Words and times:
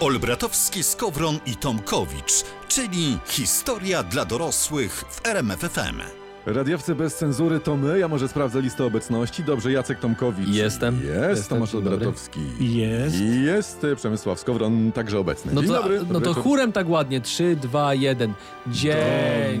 Olbratowski, 0.00 0.82
Skowron 0.82 1.40
i 1.46 1.56
Tomkowicz, 1.56 2.44
czyli 2.68 3.18
historia 3.26 4.02
dla 4.02 4.24
dorosłych 4.24 5.04
w 5.10 5.26
RMFFM. 5.26 6.27
Radiowcy 6.46 6.94
bez 6.94 7.14
cenzury 7.16 7.60
to 7.60 7.76
my. 7.76 7.98
Ja 7.98 8.08
może 8.08 8.28
sprawdzę 8.28 8.60
listę 8.62 8.84
obecności. 8.84 9.44
Dobrze, 9.44 9.72
Jacek 9.72 9.98
Tomkowicz. 9.98 10.48
Jestem. 10.48 11.00
Jest, 11.04 11.28
Jestem. 11.30 11.56
Tomasz. 11.58 11.74
Olbratowski. 11.74 12.40
Jest. 12.60 13.16
Jest 13.20 13.84
e, 13.84 13.96
Przemysław 13.96 14.40
Skowron, 14.40 14.92
także 14.92 15.18
obecny. 15.18 15.52
No 15.54 15.60
Dzień 15.60 15.70
to, 15.70 15.76
dobry. 15.82 15.98
no 15.98 16.04
dobry 16.04 16.20
to 16.28 16.34
chórem 16.34 16.72
tak 16.72 16.88
ładnie. 16.88 17.20
3, 17.20 17.56
2, 17.56 17.94
1. 17.94 18.32
Dzień 18.66 18.94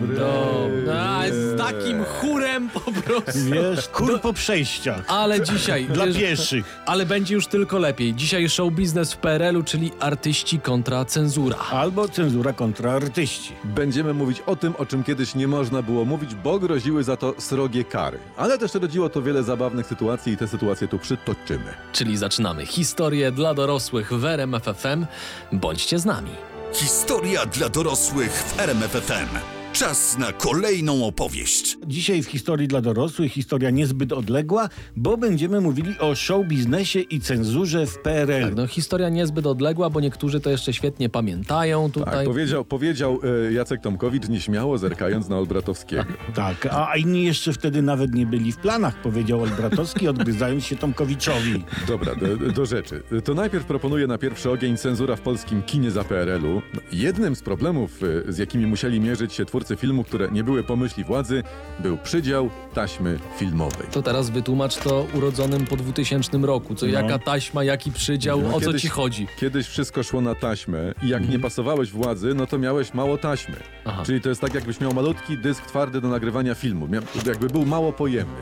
Dobry. 0.00 0.16
dobry. 0.16 0.92
A, 0.92 1.22
z 1.30 1.58
takim 1.58 2.04
chórem 2.04 2.68
po 2.70 2.80
prostu. 2.80 3.38
Wiesz, 3.52 3.88
kur 3.88 4.20
po 4.20 4.32
przejściach. 4.32 5.04
Ale 5.08 5.40
dzisiaj. 5.40 5.86
Dla 5.86 6.06
wiesz, 6.06 6.16
pieszych. 6.18 6.82
Ale 6.86 7.06
będzie 7.06 7.34
już 7.34 7.46
tylko 7.46 7.78
lepiej. 7.78 8.14
Dzisiaj 8.14 8.48
show 8.48 8.72
biznes 8.72 9.12
w 9.12 9.16
PRL-u, 9.16 9.62
czyli 9.62 9.92
artyści 10.00 10.60
kontra 10.60 11.04
cenzura. 11.04 11.56
Albo 11.70 12.08
cenzura 12.08 12.52
kontra 12.52 12.92
artyści. 12.92 13.52
Będziemy 13.64 14.14
mówić 14.14 14.42
o 14.46 14.56
tym, 14.56 14.74
o 14.78 14.86
czym 14.86 15.04
kiedyś 15.04 15.34
nie 15.34 15.48
można 15.48 15.82
było 15.82 16.04
mówić, 16.04 16.34
bo 16.34 16.58
groziły 16.68 17.04
za 17.04 17.16
to 17.16 17.34
srogie 17.38 17.84
kary. 17.84 18.18
Ale 18.36 18.58
też 18.58 18.74
rodziło 18.74 19.08
to 19.08 19.22
wiele 19.22 19.42
zabawnych 19.42 19.86
sytuacji 19.86 20.32
i 20.32 20.36
te 20.36 20.48
sytuacje 20.48 20.88
tu 20.88 20.98
przytoczymy. 20.98 21.74
Czyli 21.92 22.16
zaczynamy 22.16 22.66
historię 22.66 23.32
dla 23.32 23.54
dorosłych 23.54 24.12
w 24.12 24.24
RMF 24.24 24.64
FM. 24.64 25.06
Bądźcie 25.52 25.98
z 25.98 26.04
nami. 26.04 26.30
Historia 26.72 27.46
dla 27.46 27.68
dorosłych 27.68 28.32
w 28.32 28.60
RMFFM. 28.60 29.57
Czas 29.78 30.18
na 30.18 30.32
kolejną 30.32 31.06
opowieść. 31.06 31.78
Dzisiaj 31.86 32.22
w 32.22 32.26
historii 32.26 32.68
dla 32.68 32.80
dorosłych 32.80 33.32
historia 33.32 33.70
niezbyt 33.70 34.12
odległa, 34.12 34.68
bo 34.96 35.16
będziemy 35.16 35.60
mówili 35.60 35.98
o 35.98 36.14
show 36.14 36.46
biznesie 36.46 37.00
i 37.00 37.20
cenzurze 37.20 37.86
w 37.86 37.98
PRL. 37.98 38.44
Tak, 38.44 38.54
no 38.54 38.66
historia 38.66 39.08
niezbyt 39.08 39.46
odległa, 39.46 39.90
bo 39.90 40.00
niektórzy 40.00 40.40
to 40.40 40.50
jeszcze 40.50 40.72
świetnie 40.72 41.08
pamiętają 41.08 41.90
Tak, 41.90 41.94
tutaj. 41.94 42.26
powiedział, 42.26 42.64
powiedział 42.64 43.20
e, 43.48 43.52
Jacek 43.52 43.80
Tomkowicz 43.80 44.28
nieśmiało 44.28 44.78
zerkając 44.78 45.28
na 45.28 45.38
Olbratowskiego. 45.38 46.04
Tak, 46.34 46.68
a 46.70 46.96
inni 46.96 47.24
jeszcze 47.24 47.52
wtedy 47.52 47.82
nawet 47.82 48.14
nie 48.14 48.26
byli 48.26 48.52
w 48.52 48.56
planach, 48.56 49.02
powiedział 49.02 49.42
Olbratowski, 49.42 50.08
odgryzając 50.08 50.64
się 50.64 50.76
Tomkowiczowi. 50.76 51.64
Dobra, 51.88 52.14
do, 52.14 52.52
do 52.52 52.66
rzeczy. 52.66 53.02
To 53.24 53.34
najpierw 53.34 53.64
proponuję 53.64 54.06
na 54.06 54.18
pierwszy 54.18 54.50
ogień 54.50 54.76
cenzura 54.76 55.16
w 55.16 55.20
polskim 55.20 55.62
kinie 55.62 55.90
za 55.90 56.04
PRL-u. 56.04 56.62
Jednym 56.92 57.36
z 57.36 57.42
problemów, 57.42 58.00
e, 58.28 58.32
z 58.32 58.38
jakimi 58.38 58.66
musieli 58.66 59.00
mierzyć 59.00 59.32
się 59.32 59.44
twórcy 59.44 59.67
filmu, 59.76 60.04
które 60.04 60.28
nie 60.32 60.44
były 60.44 60.62
pomyśli 60.64 61.04
władzy, 61.04 61.42
był 61.80 61.98
przydział 61.98 62.50
taśmy 62.74 63.18
filmowej. 63.36 63.86
To 63.92 64.02
teraz 64.02 64.30
wytłumacz 64.30 64.76
to 64.76 65.06
urodzonym 65.14 65.66
po 65.66 65.76
2000 65.76 66.38
roku. 66.38 66.74
Co, 66.74 66.86
jaka 66.86 67.18
taśma, 67.18 67.64
jaki 67.64 67.92
przydział, 67.92 68.40
No, 68.42 68.48
o 68.56 68.60
co 68.60 68.66
kiedyś- 68.66 68.82
ci 68.82 68.88
chodzi? 68.88 69.26
Kiedyś 69.40 69.66
wszystko 69.66 70.02
szło 70.02 70.20
na 70.20 70.34
taśmę 70.34 70.94
i 71.02 71.08
jak 71.08 71.28
nie 71.28 71.38
pasowałeś 71.38 71.90
władzy, 71.90 72.34
no 72.34 72.46
to 72.46 72.58
miałeś 72.58 72.94
mało 72.94 73.18
taśmy. 73.18 73.56
Aha. 73.84 74.02
Czyli 74.06 74.20
to 74.20 74.28
jest 74.28 74.40
tak, 74.40 74.54
jakbyś 74.54 74.80
miał 74.80 74.94
malutki 74.94 75.38
dysk 75.38 75.66
twardy 75.66 76.00
do 76.00 76.08
nagrywania 76.08 76.54
filmu. 76.54 76.86
Mia- 76.88 77.28
jakby 77.28 77.46
był 77.46 77.66
mało 77.66 77.92
pojemny. 77.92 78.34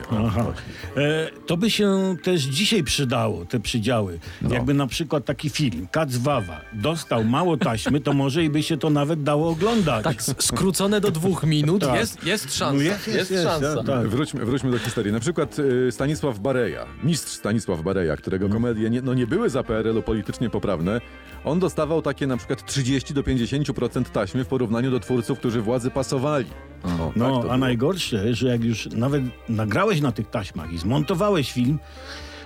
E, 0.97 1.27
to 1.45 1.57
by 1.57 1.69
się 1.71 2.15
też 2.23 2.41
dzisiaj 2.41 2.83
przydało, 2.83 3.45
te 3.45 3.59
przydziały. 3.59 4.19
No. 4.41 4.53
Jakby 4.53 4.73
na 4.73 4.87
przykład 4.87 5.25
taki 5.25 5.49
film, 5.49 5.87
Kac 5.91 6.15
Wawa, 6.17 6.61
dostał 6.73 7.23
mało 7.23 7.57
taśmy, 7.57 8.01
to 8.01 8.13
może 8.13 8.43
i 8.43 8.49
by 8.49 8.63
się 8.63 8.77
to 8.77 8.89
nawet 8.89 9.23
dało 9.23 9.49
oglądać. 9.49 10.03
Tak, 10.03 10.21
skrócone 10.23 11.01
do 11.01 11.11
dwóch 11.19 11.43
minut. 11.43 11.81
Tak. 11.81 11.95
Jest, 11.99 12.23
jest 12.23 12.43
szansa. 12.57 12.73
No 12.77 12.81
jest, 12.81 13.07
jest, 13.07 13.17
jest, 13.19 13.31
jest, 13.31 13.43
szansa. 13.43 13.83
tak. 13.83 14.07
Wróćmy, 14.07 14.45
wróćmy 14.45 14.71
do 14.71 14.79
historii. 14.79 15.11
Na 15.13 15.19
przykład 15.19 15.59
y, 15.59 15.91
Stanisław 15.91 16.39
Bareja, 16.39 16.85
mistrz 17.03 17.31
Stanisław 17.31 17.81
Bareja, 17.81 18.17
którego 18.17 18.45
Mhm. 18.45 18.61
komedie 18.63 18.89
nie, 18.89 19.01
no 19.01 19.13
nie 19.13 19.27
były 19.27 19.49
za 19.49 19.63
PRL-u 19.63 20.01
politycznie 20.03 20.49
poprawne, 20.49 21.01
on 21.45 21.59
dostawał 21.59 22.01
takie 22.01 22.27
na 22.27 22.37
przykład 22.37 22.65
30 22.65 23.13
do 23.13 23.23
50% 23.23 24.03
taśmy 24.11 24.43
w 24.43 24.47
porównaniu 24.47 24.91
do 24.91 24.99
twórców, 24.99 25.39
którzy 25.39 25.61
władzy 25.61 25.91
pasowali. 25.91 26.45
O, 26.83 26.87
tak 26.87 27.15
No, 27.15 27.29
to 27.31 27.37
a 27.39 27.41
było. 27.41 27.57
najgorsze, 27.57 28.33
że 28.33 28.47
jak 28.47 28.63
już 28.63 28.85
nawet 28.91 29.23
nagrałeś 29.49 30.01
na 30.01 30.11
tych 30.11 30.29
taśmach 30.29 30.73
i 30.73 30.77
zmontowałeś 30.77 31.51
film, 31.51 31.79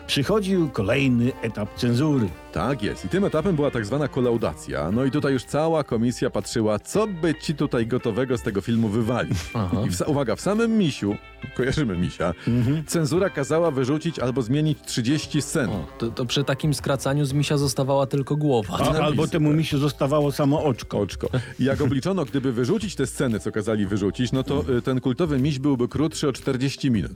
przychodził 0.07 0.69
kolejny 0.69 1.31
etap 1.41 1.75
cenzury. 1.75 2.29
Tak 2.53 2.84
jest. 2.84 3.06
I 3.06 3.09
tym 3.09 3.25
etapem 3.25 3.56
była 3.56 3.72
tak 3.72 3.85
zwana 3.85 4.07
kolaudacja. 4.07 4.91
No 4.91 5.06
i 5.06 5.12
tutaj 5.12 5.34
już 5.34 5.44
cała 5.44 5.84
komisja 5.84 6.29
patrzyła, 6.29 6.79
co 6.79 7.07
by 7.07 7.35
ci 7.35 7.56
tutaj 7.56 7.88
gotowego 7.88 8.38
z 8.38 8.41
tego 8.41 8.62
filmu 8.62 8.89
wywalić. 8.89 9.38
Aha. 9.53 9.78
I 9.88 9.89
w, 9.91 10.01
uwaga, 10.07 10.35
w 10.35 10.41
samym 10.41 10.78
misiu, 10.78 11.16
kojarzymy 11.56 11.97
misia, 11.97 12.34
Mhm. 12.47 12.84
cenzura 12.85 13.29
kazała 13.29 13.72
wyrzucić 13.72 14.19
albo 14.19 14.41
zmienić 14.41 14.78
30 14.85 15.41
scen. 15.41 15.69
O, 15.69 15.88
to, 15.97 16.07
to 16.09 16.25
przy 16.25 16.44
takim 16.44 16.73
skracaniu 16.73 17.25
z 17.25 17.34
misia 17.34 17.57
zostawała 17.57 18.06
tylko 18.07 18.35
głowa. 18.35 18.78
A, 18.79 19.00
albo 19.00 19.28
temu 19.28 19.50
tak. 19.50 19.57
misiu 19.57 19.78
zostawało 19.78 20.31
samo 20.31 20.63
oczko. 20.63 21.00
Oczko. 21.00 21.29
I 21.59 21.63
jak 21.63 21.81
obliczono, 21.81 22.25
gdyby 22.25 22.51
wyrzucić 22.51 22.95
te 22.95 23.07
sceny, 23.07 23.39
co 23.39 23.51
kazali 23.51 23.85
wyrzucić, 23.85 24.31
no 24.31 24.44
to 24.44 24.63
y, 24.78 24.81
ten 24.81 25.01
kultowy 25.01 25.39
miś 25.39 25.59
byłby 25.59 25.88
krótszy 25.88 26.28
o 26.28 26.33
40 26.33 26.91
minut. 26.91 27.12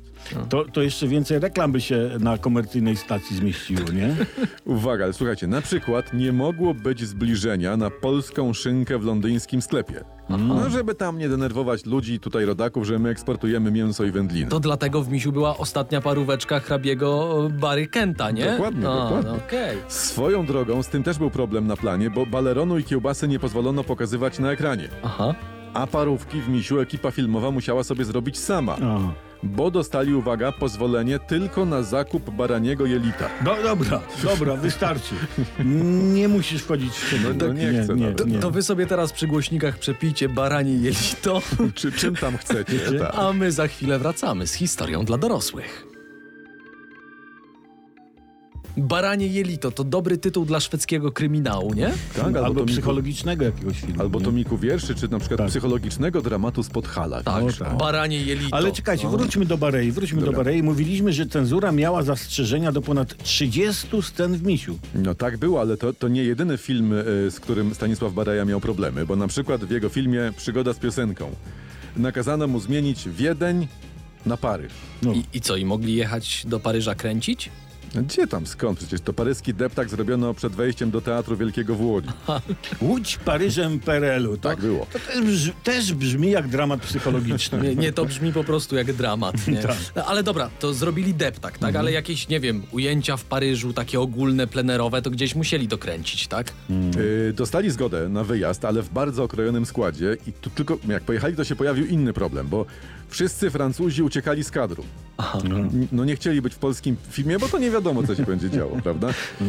To, 0.50 0.66
to 0.66 0.82
jeszcze 0.82 1.08
więcej 1.08 1.40
reklam 1.40 1.72
by 1.72 1.82
się 1.82 2.10
na 2.20 2.38
komercyjnej 2.38 2.96
stacji 2.98 3.38
zmieściło, 3.38 3.92
nie? 3.92 4.16
Uwaga, 4.66 5.04
ale 5.04 5.14
słuchajcie, 5.26 5.48
na 5.48 5.62
przykład 5.62 6.14
nie 6.14 6.32
mogło 6.34 6.74
być 6.74 7.08
zbliżenia 7.08 7.78
na 7.78 7.90
polską 7.90 8.54
szynkę 8.54 9.00
w 9.00 9.06
londyńskim 9.06 9.62
sklepie. 9.62 10.04
No, 10.30 10.70
żeby 10.70 10.96
tam 10.96 11.18
nie 11.18 11.30
denerwować 11.30 11.86
ludzi, 11.86 12.20
tutaj 12.20 12.46
rodaków, 12.46 12.86
że 12.86 13.00
my 13.00 13.10
eksportujemy 13.10 13.72
mięso 13.72 14.04
i 14.04 14.12
wędliny. 14.12 14.50
To 14.50 14.60
dlatego 14.60 15.02
w 15.04 15.10
misiu 15.10 15.32
była 15.32 15.58
ostatnia 15.58 16.02
paróweczka 16.02 16.60
hrabiego 16.60 17.38
Barry 17.60 17.88
Kenta, 17.88 18.32
nie? 18.32 18.46
Dokładnie, 18.52 18.90
A, 18.90 18.96
dokładnie. 18.96 19.32
no 19.32 19.36
Okej. 19.36 19.78
Swoją 19.88 20.46
drogą, 20.46 20.84
z 20.84 20.88
tym 20.88 21.04
też 21.04 21.18
był 21.18 21.30
problem 21.30 21.68
na 21.68 21.78
planie, 21.78 22.10
bo 22.10 22.26
baleronu 22.26 22.78
i 22.78 22.84
kiełbasy 22.84 23.28
nie 23.28 23.40
pozwolono 23.40 23.84
pokazywać 23.84 24.40
na 24.40 24.52
ekranie. 24.52 24.88
Aha. 25.04 25.36
A 25.74 25.88
parówki 25.88 26.42
w 26.42 26.50
misiu 26.50 26.80
ekipa 26.80 27.12
filmowa 27.12 27.52
musiała 27.52 27.84
sobie 27.84 28.06
zrobić 28.06 28.38
sama, 28.40 28.76
Aha. 28.76 29.14
Bo 29.46 29.72
dostali, 29.72 30.14
uwaga, 30.14 30.52
pozwolenie 30.52 31.20
tylko 31.20 31.66
na 31.66 31.84
zakup 31.84 32.30
baraniego 32.30 32.86
jelita. 32.86 33.30
No 33.46 33.56
dobra, 33.64 34.02
dobra, 34.24 34.56
wystarczy. 34.56 35.16
Nie 36.14 36.28
musisz 36.28 36.62
wchodzić 36.62 36.94
w 36.94 37.08
szczegóły. 37.08 37.36
No, 37.40 37.54
nie 37.54 37.84
chcę 37.84 37.96
nie, 37.96 38.02
nawet. 38.02 38.18
To, 38.18 38.26
nie. 38.26 38.40
to 38.40 38.52
wy 38.52 38.64
sobie 38.64 38.86
teraz 38.88 39.12
przy 39.14 39.28
głośnikach 39.28 39.78
przepijcie 39.78 40.30
baranie 40.30 40.74
jelito, 40.74 41.42
Czy 41.76 41.92
czym 41.92 42.16
tam 42.16 42.38
chcecie? 42.38 42.80
tak. 43.00 43.12
a 43.16 43.34
my 43.34 43.52
za 43.52 43.68
chwilę 43.68 44.00
wracamy 44.00 44.48
z 44.48 44.54
historią 44.54 45.06
dla 45.06 45.18
dorosłych. 45.18 45.88
Baranie 48.78 49.28
jelito 49.28 49.72
to 49.72 49.84
dobry 49.84 50.18
tytuł 50.18 50.46
dla 50.46 50.60
szwedzkiego 50.60 51.12
kryminału, 51.12 51.74
nie? 51.74 51.94
Tak, 52.16 52.36
albo, 52.36 52.62
tomiku- 52.62 52.66
psychologicznego 52.68 53.46
jakiegoś 53.46 53.80
filmu. 53.80 54.02
Albo 54.02 54.20
nie? 54.20 54.26
tomiku 54.26 54.58
wierszy, 54.58 54.96
czy 54.96 55.08
na 55.08 55.20
przykład 55.20 55.38
Tak. 55.38 55.48
psychologicznego 55.50 56.22
dramatu 56.22 56.64
z 56.64 56.70
Podhala. 56.70 57.24
Tak, 57.24 57.46
wiesz? 57.46 57.58
tak. 57.58 57.78
baranie 57.78 58.18
jelito. 58.22 58.56
Ale 58.58 58.72
czekajcie, 58.72 59.08
wróćmy 59.08 59.46
do 59.46 59.58
Barei, 59.58 59.92
wróćmy 59.92 60.20
Dobra. 60.20 60.32
do 60.32 60.38
Barei. 60.38 60.64
Mówiliśmy, 60.64 61.14
że 61.14 61.26
cenzura 61.26 61.72
miała 61.72 62.04
zastrzeżenia 62.04 62.72
do 62.72 62.82
ponad 62.82 63.24
30 63.24 64.02
scen 64.02 64.34
w 64.38 64.44
misiu. 64.44 64.80
No 64.96 65.16
tak 65.16 65.38
było, 65.38 65.62
ale 65.62 65.78
to, 65.78 65.94
to 65.94 66.08
nie 66.08 66.24
jedyny 66.24 66.58
film, 66.58 66.94
y, 66.94 67.04
z 67.32 67.40
którym 67.40 67.76
Stanisław 67.76 68.14
Baraja 68.14 68.46
miał 68.46 68.60
problemy, 68.62 69.06
bo 69.06 69.16
na 69.16 69.28
przykład 69.28 69.66
w 69.66 69.72
jego 69.72 69.90
filmie 69.90 70.34
Przygoda 70.38 70.74
z 70.74 70.78
piosenką 70.80 71.30
nakazano 71.98 72.48
mu 72.48 72.60
zmienić 72.60 73.10
Wiedeń 73.10 73.68
na 74.26 74.38
Paryż. 74.38 74.74
No. 75.02 75.14
I, 75.14 75.24
I 75.34 75.42
co, 75.42 75.56
i 75.56 75.66
mogli 75.66 75.96
jechać 75.96 76.44
do 76.48 76.60
Paryża 76.60 76.96
kręcić? 76.96 77.50
No 77.96 78.02
Gdzie 78.04 78.28
tam 78.28 78.48
skąd? 78.48 78.78
Przecież 78.80 79.02
to 79.02 79.14
paryski 79.14 79.54
deptak 79.54 79.90
zrobiono 79.90 80.34
przed 80.34 80.54
wejściem 80.54 80.92
do 80.92 81.02
Teatru 81.02 81.38
Wielkiego 81.38 81.76
w 81.76 81.82
Łodzi. 81.82 82.10
Łódź 82.82 83.18
Paryżem 83.18 83.80
PRL-u. 83.80 84.38
To, 84.38 84.50
Tak 84.50 84.60
było. 84.60 84.88
to 84.94 85.00
też, 85.00 85.22
brzmi, 85.22 85.54
też 85.64 85.94
brzmi 85.94 86.32
jak 86.32 86.48
dramat 86.48 86.82
psychologiczny. 86.82 87.60
Nie, 87.64 87.76
nie, 87.76 87.94
to 87.94 88.06
brzmi 88.06 88.34
po 88.34 88.44
prostu 88.44 88.76
jak 88.76 88.94
dramat, 88.94 89.48
nie? 89.48 89.62
Tak. 89.66 90.06
Ale 90.08 90.24
dobra, 90.24 90.50
to 90.60 90.74
zrobili 90.74 91.14
deptak, 91.14 91.58
tak? 91.58 91.76
Ale 91.76 91.92
jakieś, 91.92 92.28
nie 92.28 92.40
wiem, 92.40 92.64
ujęcia 92.72 93.18
w 93.18 93.24
Paryżu, 93.24 93.74
takie 93.74 94.00
ogólne, 94.00 94.48
plenerowe, 94.48 95.02
to 95.02 95.10
gdzieś 95.12 95.36
musieli 95.36 95.68
dokręcić, 95.68 96.28
tak? 96.28 96.54
Y, 96.98 97.34
dostali 97.36 97.72
zgodę 97.72 98.10
na 98.10 98.24
wyjazd, 98.24 98.66
ale 98.66 98.82
w 98.82 98.90
bardzo 98.90 99.24
okrojonym 99.24 99.66
składzie 99.66 100.18
i 100.28 100.34
tu 100.34 100.50
tylko 100.50 100.78
jak 100.88 101.04
pojechali, 101.04 101.36
to 101.36 101.44
się 101.44 101.56
pojawił 101.56 101.86
inny 101.86 102.14
problem, 102.14 102.48
bo 102.48 102.66
wszyscy 103.10 103.50
Francuzi 103.50 104.04
uciekali 104.04 104.44
z 104.44 104.52
kadru. 104.52 104.84
N- 105.46 105.88
No 105.92 106.06
nie 106.06 106.16
chcieli 106.16 106.42
być 106.42 106.54
w 106.54 106.58
polskim 106.58 106.96
filmie, 107.10 107.40
bo 107.40 107.48
to 107.48 107.60
nie 107.60 107.72
wiadomo, 107.72 108.04
co 108.04 108.16
się 108.16 108.24
będzie 108.34 108.50
działo, 108.50 108.78
prawda? 108.84 109.08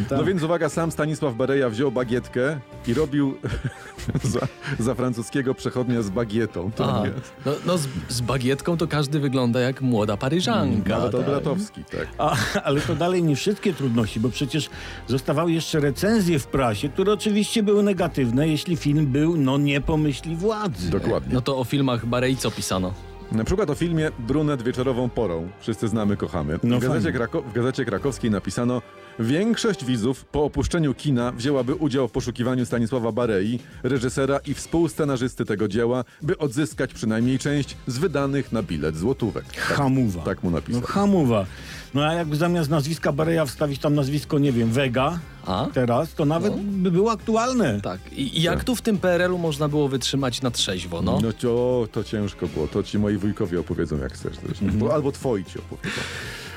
tak. 0.09 0.17
No 0.17 0.23
więc 0.25 0.43
uwaga, 0.43 0.69
sam 0.69 0.91
Stanisław 0.91 1.35
Bareja 1.35 1.69
wziął 1.69 1.91
bagietkę 1.91 2.59
i 2.87 2.93
robił 2.93 3.37
za, 4.23 4.39
za 4.79 4.95
francuskiego 4.95 5.53
przechodnia 5.55 6.01
z 6.01 6.09
bagietą. 6.09 6.71
Aha. 6.79 7.03
No, 7.45 7.51
no 7.65 7.77
z, 7.77 7.87
z 8.09 8.21
bagietką 8.21 8.77
to 8.77 8.87
każdy 8.87 9.19
wygląda 9.19 9.59
jak 9.59 9.81
młoda 9.81 10.17
Paryżanka. 10.17 10.97
Nawet 10.97 11.11
tak. 11.11 11.19
Olbratowski, 11.21 11.83
tak. 11.83 12.07
A, 12.17 12.35
ale 12.63 12.81
to 12.81 12.95
dalej 12.95 13.23
nie 13.23 13.35
wszystkie 13.35 13.73
trudności, 13.73 14.19
bo 14.19 14.29
przecież 14.29 14.69
zostawały 15.07 15.51
jeszcze 15.51 15.79
recenzje 15.79 16.39
w 16.39 16.47
prasie, 16.47 16.89
które 16.89 17.13
oczywiście 17.13 17.63
były 17.63 17.83
negatywne, 17.83 18.47
jeśli 18.47 18.77
film 18.77 19.07
był, 19.07 19.37
no 19.37 19.57
nie 19.57 19.81
po 19.81 19.97
myśli 19.97 20.35
władzy. 20.35 20.89
Dokładnie. 20.89 21.33
No 21.33 21.41
to 21.41 21.57
o 21.57 21.63
filmach 21.63 22.05
Barei 22.05 22.37
co 22.37 22.51
pisano? 22.51 22.93
Na 23.31 23.43
przykład 23.43 23.69
o 23.69 23.75
filmie 23.75 24.11
Brunet 24.19 24.61
wieczorową 24.61 25.09
porą. 25.09 25.49
Wszyscy 25.59 25.87
znamy, 25.87 26.17
kochamy. 26.17 26.59
No 26.63 26.79
w, 26.79 26.81
gazecie. 26.81 27.19
Krako- 27.19 27.43
w 27.43 27.53
gazecie 27.53 27.85
krakowskiej 27.85 28.31
napisano 28.31 28.81
Większość 29.19 29.85
widzów 29.85 30.25
po 30.25 30.43
opuszczeniu 30.43 30.93
kina 30.93 31.31
wzięłaby 31.31 31.75
udział 31.75 32.07
w 32.07 32.11
poszukiwaniu 32.11 32.65
Stanisława 32.65 33.11
Barei, 33.11 33.59
reżysera 33.83 34.39
i 34.45 34.53
współscenarzysty 34.53 35.45
tego 35.45 35.67
dzieła, 35.67 36.03
by 36.21 36.37
odzyskać 36.37 36.93
przynajmniej 36.93 37.39
część 37.39 37.77
z 37.87 37.97
wydanych 37.97 38.51
na 38.51 38.63
bilet 38.63 38.97
złotówek. 38.97 39.45
Tak, 39.45 39.55
Hamuwa. 39.57 40.21
tak 40.21 40.43
mu 40.43 40.49
No 40.49 40.55
napisał. 40.57 40.81
hamuwa. 40.81 41.45
No 41.93 42.05
a 42.05 42.13
jakby 42.13 42.35
zamiast 42.35 42.69
nazwiska 42.69 43.11
Bareja 43.11 43.45
wstawić 43.45 43.79
tam 43.79 43.95
nazwisko, 43.95 44.39
nie 44.39 44.51
wiem, 44.51 44.69
Vega 44.69 45.19
A? 45.47 45.67
teraz, 45.73 46.13
to 46.13 46.25
nawet 46.25 46.55
by 46.55 46.91
było 46.91 47.11
aktualne. 47.11 47.81
Tak. 47.81 47.99
I, 48.13 48.37
i 48.37 48.41
jak 48.41 48.63
tu 48.63 48.75
w 48.75 48.81
tym 48.81 48.97
PRL-u 48.97 49.37
można 49.37 49.67
było 49.67 49.87
wytrzymać 49.87 50.41
na 50.41 50.51
trzeźwo, 50.51 51.01
no? 51.01 51.19
No 51.23 51.33
to, 51.33 51.87
to 51.91 52.03
ciężko 52.03 52.47
było. 52.47 52.67
To 52.67 52.83
ci 52.83 52.99
moi 52.99 53.17
wujkowie 53.17 53.59
opowiedzą 53.59 53.97
jak 53.97 54.13
chcesz. 54.13 54.35
Bo, 54.61 54.93
albo 54.93 55.11
twoi 55.11 55.45
ci 55.45 55.59
opowiedzą. 55.59 56.01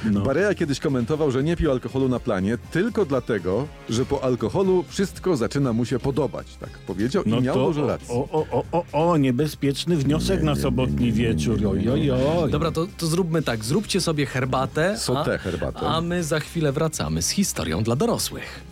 No. 0.05 0.21
Bareja 0.21 0.55
kiedyś 0.55 0.81
komentował, 0.81 1.31
że 1.31 1.43
nie 1.43 1.57
pił 1.57 1.71
alkoholu 1.71 2.09
na 2.09 2.21
planie 2.21 2.59
tylko 2.71 3.05
dlatego, 3.05 3.67
że 3.89 4.05
po 4.05 4.25
alkoholu 4.25 4.85
wszystko 4.89 5.37
zaczyna 5.37 5.73
mu 5.73 5.85
się 5.85 5.99
podobać. 5.99 6.47
Tak 6.61 6.71
powiedział 6.71 7.25
i 7.25 7.43
miał 7.43 7.55
to 7.55 7.67
dużo 7.67 7.87
racji. 7.87 8.15
O, 8.15 8.29
o, 8.33 8.47
o, 8.51 8.65
o, 8.73 9.11
o, 9.11 9.17
niebezpieczny 9.17 9.97
wniosek 9.97 10.43
na 10.43 10.57
sobotni 10.57 11.13
wieczór. 11.13 11.59
Oj, 11.67 11.89
oj, 11.89 12.11
oj. 12.11 12.51
Dobra, 12.51 12.71
to, 12.71 12.87
to 12.99 13.07
zróbmy 13.07 13.43
tak. 13.43 13.65
Zróbcie 13.65 14.01
sobie 14.01 14.27
herbatę. 14.27 14.99
Sotę 14.99 15.39
herbatę. 15.39 15.81
A 15.81 16.01
my 16.01 16.25
za 16.25 16.41
chwilę 16.41 16.73
wracamy 16.73 17.23
z 17.23 17.31
historią 17.31 17.83
dla 17.83 17.97
dorosłych. 17.97 18.71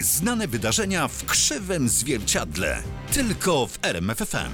Znane 0.00 0.48
wydarzenia 0.48 1.08
w 1.08 1.24
krzywym 1.24 1.88
zwierciadle. 1.88 2.76
Tylko 3.12 3.66
w 3.66 3.78
RMFFM. 3.82 4.52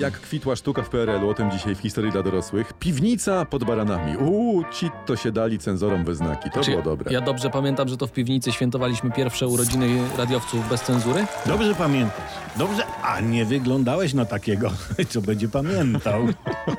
Jak 0.00 0.20
kwitła 0.20 0.56
sztuka 0.56 0.82
w 0.82 0.88
PRL-u, 0.88 1.28
o 1.28 1.34
tym 1.34 1.50
dzisiaj 1.50 1.74
w 1.74 1.78
historii 1.78 2.12
dla 2.12 2.22
dorosłych. 2.22 2.72
Piwnica 2.72 3.44
pod 3.44 3.64
baranami. 3.64 4.16
Uuu, 4.16 4.64
ci 4.72 4.90
to 5.06 5.16
się 5.16 5.32
dali 5.32 5.58
cenzorom 5.58 6.04
we 6.04 6.14
znaki. 6.14 6.50
To 6.50 6.60
Czy 6.60 6.70
było 6.70 6.82
dobre. 6.82 7.12
Ja 7.12 7.20
dobrze 7.20 7.50
pamiętam, 7.50 7.88
że 7.88 7.96
to 7.96 8.06
w 8.06 8.12
piwnicy 8.12 8.52
świętowaliśmy 8.52 9.10
pierwsze 9.10 9.46
urodziny 9.48 9.98
radiowców 10.18 10.68
bez 10.68 10.82
cenzury? 10.82 11.26
Dobrze 11.46 11.74
pamiętasz. 11.74 12.32
Dobrze, 12.56 12.82
a 13.02 13.20
nie 13.20 13.44
wyglądałeś 13.44 14.14
na 14.14 14.24
takiego, 14.24 14.70
co 15.10 15.20
będzie 15.20 15.48
pamiętał. 15.48 16.26
No, 16.66 16.74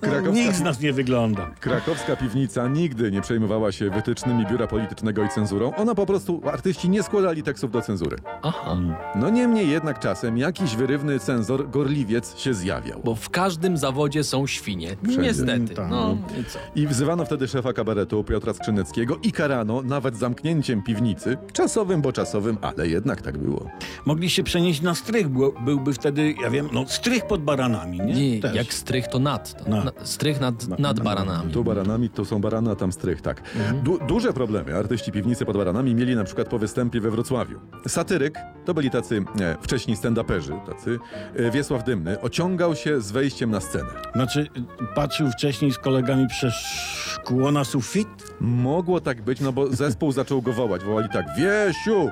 Krakowska- 0.08 0.32
nikt 0.34 0.56
z 0.56 0.60
nas 0.60 0.80
nie 0.80 0.92
wygląda. 0.92 1.50
Krakowska 1.60 2.16
piwnica 2.16 2.68
nigdy 2.68 3.10
nie 3.10 3.20
przejmowała 3.20 3.72
się 3.72 3.90
wytycznymi 3.90 4.46
biura 4.46 4.66
politycznego 4.66 5.24
i 5.24 5.28
cenzurą. 5.28 5.74
Ona 5.76 5.94
po 5.94 6.06
prostu, 6.06 6.40
artyści 6.52 6.88
nie 6.88 7.02
składali 7.02 7.42
tekstów 7.42 7.70
do 7.70 7.82
cenzury. 7.82 8.16
Aha. 8.42 8.76
No 9.14 9.30
niemniej 9.30 9.68
jednak 9.70 9.98
czasem 9.98 10.38
jakiś 10.38 10.76
wyrywny 10.76 11.18
cenzor, 11.18 11.70
gorliwiec 11.70 12.38
się 12.38 12.54
zjawiał. 12.54 13.00
Bo 13.04 13.14
w 13.14 13.30
każdym 13.30 13.76
zawodzie 13.76 14.24
są 14.24 14.46
świnie. 14.46 14.96
Wszędzie. 15.02 15.22
Niestety. 15.22 15.74
Tak. 15.74 15.90
No 15.90 16.16
i 16.40 16.44
co? 16.44 16.58
I 16.74 16.86
wzywano 16.86 17.24
wtedy 17.24 17.48
szefa 17.48 17.72
kabaretu 17.72 18.24
Piotra 18.24 18.54
Skrzyneckiego 18.54 19.18
i 19.22 19.32
karano 19.32 19.82
nawet 19.82 20.16
zamknięciem 20.16 20.82
piwnicy. 20.82 21.36
Czasowym, 21.52 22.02
bo 22.02 22.12
czasowym, 22.12 22.58
ale 22.62 22.88
jednak 22.88 23.22
tak 23.22 23.38
było. 23.38 23.70
Mogli 24.04 24.30
się 24.30 24.42
przenieść 24.42 24.80
na 24.80 24.94
strych, 24.94 25.28
byłby 25.64 25.92
wtedy, 25.92 26.34
ja 26.42 26.50
wiem, 26.50 26.68
no 26.72 26.84
strych 26.88 27.26
pod 27.26 27.42
baranami, 27.42 28.00
nie? 28.00 28.30
Nie, 28.34 28.40
Też. 28.40 28.54
jak 28.54 28.74
strych 28.74 29.08
to 29.08 29.18
nad. 29.20 29.64
To, 29.64 29.70
Na. 29.70 29.84
na, 29.84 29.92
strych 30.02 30.40
nad, 30.40 30.78
nad 30.78 31.00
baranami. 31.00 31.52
Tu 31.52 31.64
baranami 31.64 32.10
to 32.10 32.24
są 32.24 32.40
barany, 32.40 32.70
a 32.70 32.74
tam 32.76 32.92
strych, 32.92 33.22
tak. 33.22 33.42
Du 33.84 33.98
duże 34.08 34.32
problemy 34.32 34.76
artyści 34.76 35.12
piwnicy 35.12 35.44
pod 35.46 35.56
baranami 35.56 35.94
mieli 35.94 36.16
na 36.16 36.24
przykład 36.24 36.48
po 36.48 36.58
występie 36.58 37.00
we 37.00 37.10
Wrocławiu. 37.10 37.60
Satyryk, 37.88 38.38
to 38.64 38.74
byli 38.74 38.90
tacy 38.90 39.24
e, 39.40 39.56
wcześniej 39.62 39.96
stand-uperzy, 39.96 40.66
tacy, 40.66 40.98
e, 41.36 41.50
Wiesław 41.50 41.84
Dymny, 41.84 42.20
ociągał 42.20 42.76
się 42.76 43.00
z 43.00 43.12
wejściem 43.12 43.50
na 43.50 43.60
scenę. 43.60 43.88
Znaczy, 44.14 44.46
patrzył 44.94 45.30
wcześniej 45.30 45.72
z 45.72 45.78
kolegami 45.78 46.28
przez 46.28 46.54
szkło 46.54 47.52
na 47.52 47.64
sufit? 47.64 48.08
Mogło 48.40 49.00
tak 49.00 49.22
być, 49.22 49.40
no 49.40 49.52
bo 49.52 49.66
zespół 49.68 50.12
zaczął 50.12 50.42
go 50.42 50.52
wołać. 50.52 50.84
Wołali 50.84 51.08
tak, 51.08 51.26
Wiesiu! 51.36 52.08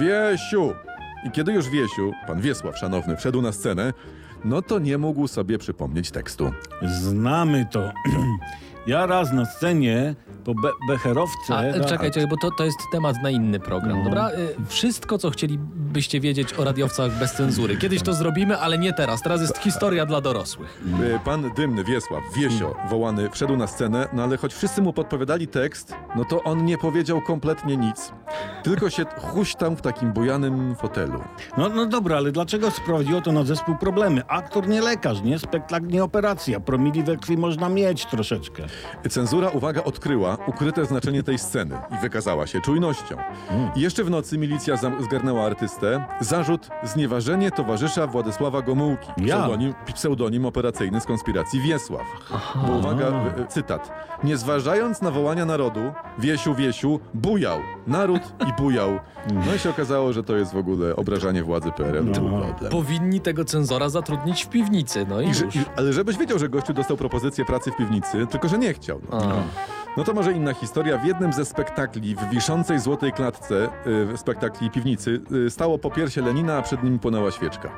Wiesiu! 0.00 0.74
I 1.26 1.30
kiedy 1.30 1.52
już 1.52 1.68
Wiesiu, 1.68 2.12
pan 2.26 2.40
Wiesław 2.40 2.78
szanowny, 2.78 3.16
wszedł 3.16 3.42
na 3.42 3.52
scenę, 3.52 3.92
no 4.44 4.62
to 4.62 4.78
nie 4.78 4.98
mógł 4.98 5.28
sobie 5.28 5.58
przypomnieć 5.58 6.10
tekstu. 6.10 6.52
Znamy 6.82 7.66
to. 7.70 7.92
Ja 8.86 9.06
raz 9.06 9.32
na 9.32 9.44
scenie 9.44 10.14
po 10.44 10.54
be 10.54 10.68
Becherowce... 10.88 11.56
A, 11.56 11.72
czekaj, 11.84 12.10
czekaj, 12.10 12.26
bo 12.28 12.36
to, 12.36 12.50
to 12.58 12.64
jest 12.64 12.78
temat 12.92 13.16
na 13.22 13.30
inny 13.30 13.60
program, 13.60 13.98
No. 13.98 14.04
dobra? 14.04 14.30
Y, 14.30 14.54
Wszystko, 14.66 15.18
co 15.18 15.30
chcielibyście 15.90 16.20
wiedzieć 16.20 16.54
o 16.54 16.64
radiowcach 16.64 17.18
bez 17.18 17.32
cenzury. 17.32 17.76
Kiedyś 17.76 18.02
to 18.02 18.14
zrobimy, 18.14 18.58
ale 18.58 18.78
nie 18.78 18.92
teraz. 18.92 19.22
Teraz 19.22 19.40
jest 19.40 19.58
historia 19.58 20.06
dla 20.06 20.20
dorosłych. 20.20 20.82
E, 21.14 21.18
Pan 21.18 21.50
Dymny, 21.56 21.84
Wiesław, 21.84 22.22
Wiesio, 22.36 22.76
wołany, 22.90 23.30
wszedł 23.30 23.56
na 23.56 23.66
scenę, 23.66 24.08
no 24.12 24.22
ale 24.22 24.36
choć 24.36 24.54
wszyscy 24.54 24.82
mu 24.82 24.92
podpowiadali 24.92 25.48
tekst, 25.48 25.94
no 26.16 26.24
to 26.24 26.42
on 26.42 26.64
nie 26.64 26.78
powiedział 26.78 27.20
kompletnie 27.20 27.76
nic. 27.76 28.12
Tylko 28.62 28.90
się 28.90 29.04
huśtał 29.18 29.76
w 29.76 29.82
takim 29.82 30.12
bujanym 30.12 30.76
fotelu. 30.76 31.20
No, 31.58 31.68
no 31.68 31.86
dobra, 31.86 32.16
ale 32.16 32.32
dlaczego 32.32 32.70
sprowadziło 32.70 33.20
to 33.20 33.32
na 33.32 33.44
zespół 33.44 33.76
problemy? 33.76 34.22
Aktor 34.28 34.68
nie 34.68 34.80
lekarz, 34.80 35.22
nie? 35.22 35.38
Spektakl 35.38 35.86
nie 35.86 36.04
operacja. 36.04 36.60
Promili 36.60 37.02
we 37.02 37.16
krwi 37.16 37.36
można 37.36 37.68
mieć 37.68 38.06
troszeczkę. 38.06 38.62
Cenzura, 39.10 39.48
uwaga, 39.48 39.84
odkryła 39.84 40.36
ukryte 40.46 40.84
znaczenie 40.84 41.22
tej 41.22 41.38
sceny 41.38 41.78
i 41.98 42.02
wykazała 42.02 42.46
się 42.46 42.60
czujnością. 42.60 43.16
I 43.76 43.80
jeszcze 43.80 44.04
w 44.04 44.10
nocy 44.10 44.38
milicja 44.38 44.76
zam- 44.76 45.02
zgarnęła 45.04 45.46
artystę. 45.46 45.79
Zarzut 46.20 46.68
znieważenie 46.82 47.50
towarzysza 47.50 48.06
Władysława 48.06 48.62
Gomułki. 48.62 49.08
Ja. 49.16 49.36
Pseudonim, 49.36 49.74
pseudonim 49.94 50.46
operacyjny 50.46 51.00
z 51.00 51.04
konspiracji 51.04 51.60
Wiesław. 51.60 52.06
Bo 52.66 52.72
uwaga, 52.72 53.06
e, 53.06 53.42
e, 53.42 53.46
cytat. 53.46 53.92
Nie 54.24 54.36
zważając 54.36 55.02
na 55.02 55.10
wołania 55.10 55.44
narodu, 55.44 55.80
Wiesiu, 56.18 56.54
Wiesiu, 56.54 57.00
bujał. 57.14 57.58
Naród 57.86 58.22
i 58.48 58.52
bujał. 58.62 58.98
No 59.46 59.54
i 59.54 59.58
się 59.58 59.70
okazało, 59.70 60.12
że 60.12 60.22
to 60.22 60.36
jest 60.36 60.52
w 60.52 60.56
ogóle 60.56 60.96
obrażanie 60.96 61.42
władzy 61.42 61.64
był 61.64 61.72
problem. 61.72 62.12
Powinni 62.70 63.20
tego 63.20 63.44
cenzora 63.44 63.88
zatrudnić 63.88 64.44
w 64.44 64.48
piwnicy, 64.48 65.06
no 65.08 65.20
i, 65.20 65.28
I, 65.28 65.34
że, 65.34 65.44
i, 65.44 65.48
ale 65.76 65.92
żebyś 65.92 66.16
wiedział, 66.16 66.38
że 66.38 66.48
gościu 66.48 66.72
dostał 66.72 66.96
propozycję 66.96 67.44
pracy 67.44 67.70
w 67.70 67.76
piwnicy, 67.76 68.26
tylko 68.26 68.48
że 68.48 68.58
nie 68.58 68.74
chciał. 68.74 69.00
No. 69.10 69.20
No 69.96 70.04
to 70.04 70.14
może 70.14 70.32
inna 70.32 70.54
historia. 70.54 70.98
W 70.98 71.04
jednym 71.04 71.32
ze 71.32 71.44
spektakli 71.44 72.14
w 72.14 72.30
wiszącej 72.30 72.78
złotej 72.78 73.12
klatce 73.12 73.68
y, 74.12 74.16
spektakli 74.16 74.70
piwnicy 74.70 75.20
y, 75.46 75.50
stało 75.50 75.78
po 75.78 75.90
piersie 75.90 76.22
Lenina, 76.22 76.56
a 76.56 76.62
przed 76.62 76.82
nim 76.82 76.98
płonęła 76.98 77.30
świeczka. 77.30 77.70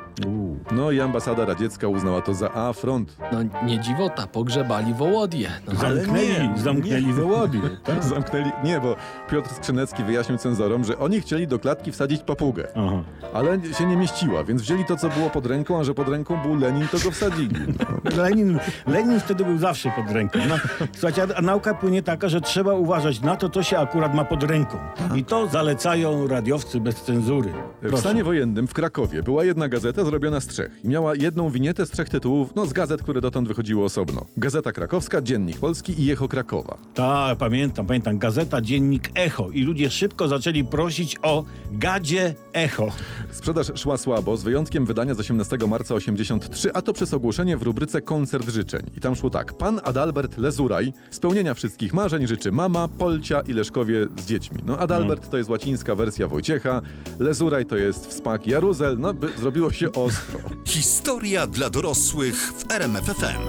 No 0.71 0.91
i 0.91 1.01
ambasada 1.01 1.45
radziecka 1.45 1.87
uznała 1.87 2.21
to 2.21 2.33
za 2.33 2.53
afront. 2.53 3.17
No 3.31 3.39
nie 3.65 3.79
dziwota, 3.79 4.27
pogrzebali 4.27 4.93
Wołodię. 4.93 5.49
No, 5.67 5.79
Zamknęli, 5.79 6.27
nie, 6.27 6.53
zamknęli 6.57 7.13
Wołodię. 7.13 7.59
Tak? 7.83 8.03
Zamknęli. 8.03 8.51
Nie, 8.63 8.79
bo 8.79 8.95
Piotr 9.29 9.49
Skrzynecki 9.49 10.03
wyjaśnił 10.03 10.37
cenzorom, 10.37 10.83
że 10.83 10.99
oni 10.99 11.21
chcieli 11.21 11.47
do 11.47 11.59
klatki 11.59 11.91
wsadzić 11.91 12.23
papugę. 12.23 12.67
Aha. 12.75 13.03
Ale 13.33 13.73
się 13.73 13.85
nie 13.85 13.97
mieściła, 13.97 14.43
więc 14.43 14.61
wzięli 14.61 14.85
to, 14.85 14.95
co 14.97 15.09
było 15.09 15.29
pod 15.29 15.45
ręką, 15.45 15.79
a 15.79 15.83
że 15.83 15.93
pod 15.93 16.07
ręką 16.07 16.37
był 16.41 16.55
Lenin, 16.55 16.87
to 16.87 16.97
go 16.99 17.11
wsadzili. 17.11 17.55
No. 17.79 18.11
Lenin, 18.23 18.59
Lenin 18.87 19.19
wtedy 19.19 19.45
był 19.45 19.57
zawsze 19.57 19.91
pod 19.91 20.11
ręką. 20.11 20.39
No, 20.49 20.55
słuchajcie, 20.91 21.23
a, 21.23 21.37
a 21.37 21.41
nauka 21.41 21.73
płynie 21.73 22.02
taka, 22.03 22.29
że 22.29 22.41
trzeba 22.41 22.73
uważać 22.73 23.21
na 23.21 23.35
to, 23.35 23.49
co 23.49 23.63
się 23.63 23.77
akurat 23.77 24.15
ma 24.15 24.25
pod 24.25 24.43
ręką. 24.43 24.77
I 25.15 25.25
to 25.25 25.47
zalecają 25.47 26.27
radiowcy 26.27 26.79
bez 26.79 26.95
cenzury. 27.03 27.49
W 27.49 27.79
Proszę. 27.79 27.97
stanie 27.97 28.23
wojennym 28.23 28.67
w 28.67 28.73
Krakowie 28.73 29.23
była 29.23 29.43
jedna 29.45 29.69
gazeta 29.69 30.05
zrobiona 30.05 30.39
z 30.39 30.47
trzech 30.47 30.79
i 30.83 30.87
miała 30.87 31.15
jedną 31.15 31.49
winietę 31.49 31.85
z 31.85 31.91
trzech 31.91 32.09
tytułów, 32.09 32.55
no 32.55 32.65
z 32.65 32.73
gazet, 32.73 33.01
które 33.03 33.21
dotąd 33.21 33.47
wychodziły 33.47 33.83
osobno. 33.83 34.25
Gazeta 34.37 34.71
Krakowska, 34.71 35.21
Dziennik 35.21 35.57
Polski 35.59 36.03
i 36.03 36.11
Echo 36.11 36.27
Krakowa. 36.27 36.77
Tak, 36.93 37.37
pamiętam, 37.37 37.85
pamiętam. 37.85 38.17
Gazeta, 38.17 38.61
dziennik 38.61 39.09
Echo. 39.15 39.49
I 39.49 39.61
ludzie 39.63 39.89
szybko 39.89 40.27
zaczęli 40.27 40.63
prosić 40.63 41.17
o 41.21 41.43
gadzie 41.71 42.35
Echo. 42.53 42.87
Sprzedaż 43.31 43.71
szła 43.75 43.97
słabo, 43.97 44.37
z 44.37 44.43
wyjątkiem 44.43 44.85
wydania 44.85 45.13
z 45.13 45.19
18 45.19 45.57
marca 45.67 45.95
83, 45.95 46.71
a 46.73 46.81
to 46.81 46.93
przez 46.93 47.13
ogłoszenie 47.13 47.57
w 47.57 47.61
rubryce 47.63 48.01
Koncert 48.01 48.49
Życzeń. 48.49 48.81
I 48.97 48.99
tam 48.99 49.15
szło 49.15 49.29
tak. 49.29 49.53
Pan 49.53 49.79
Adalbert 49.83 50.37
Lezuraj, 50.37 50.93
spełnienia 51.11 51.53
wszystkich 51.53 51.92
wszystkich 51.93 52.03
marzeń 52.03 52.27
życzy 52.27 52.51
mama, 52.51 52.87
Polcia 52.87 53.41
i 53.41 53.53
Leszkowie 53.53 54.07
z 54.17 54.25
dziećmi. 54.25 54.57
No 54.65 54.77
Adalbert 54.77 55.29
to 55.29 55.37
jest 55.37 55.49
łacińska 55.49 55.95
wersja 55.95 56.27
Wojciecha, 56.27 56.81
Lezuraj 57.19 57.65
to 57.65 57.77
jest 57.77 58.07
wspak 58.07 58.47
Jaruzel, 58.47 58.97
no 58.99 59.13
by 59.13 59.29
zrobiło 59.37 59.71
się 59.71 59.91
ostro. 59.91 60.39
Historia 60.65 61.47
dla 61.47 61.69
dorosłych 61.69 62.53
w 62.53 62.71
RMFFM. 62.71 63.41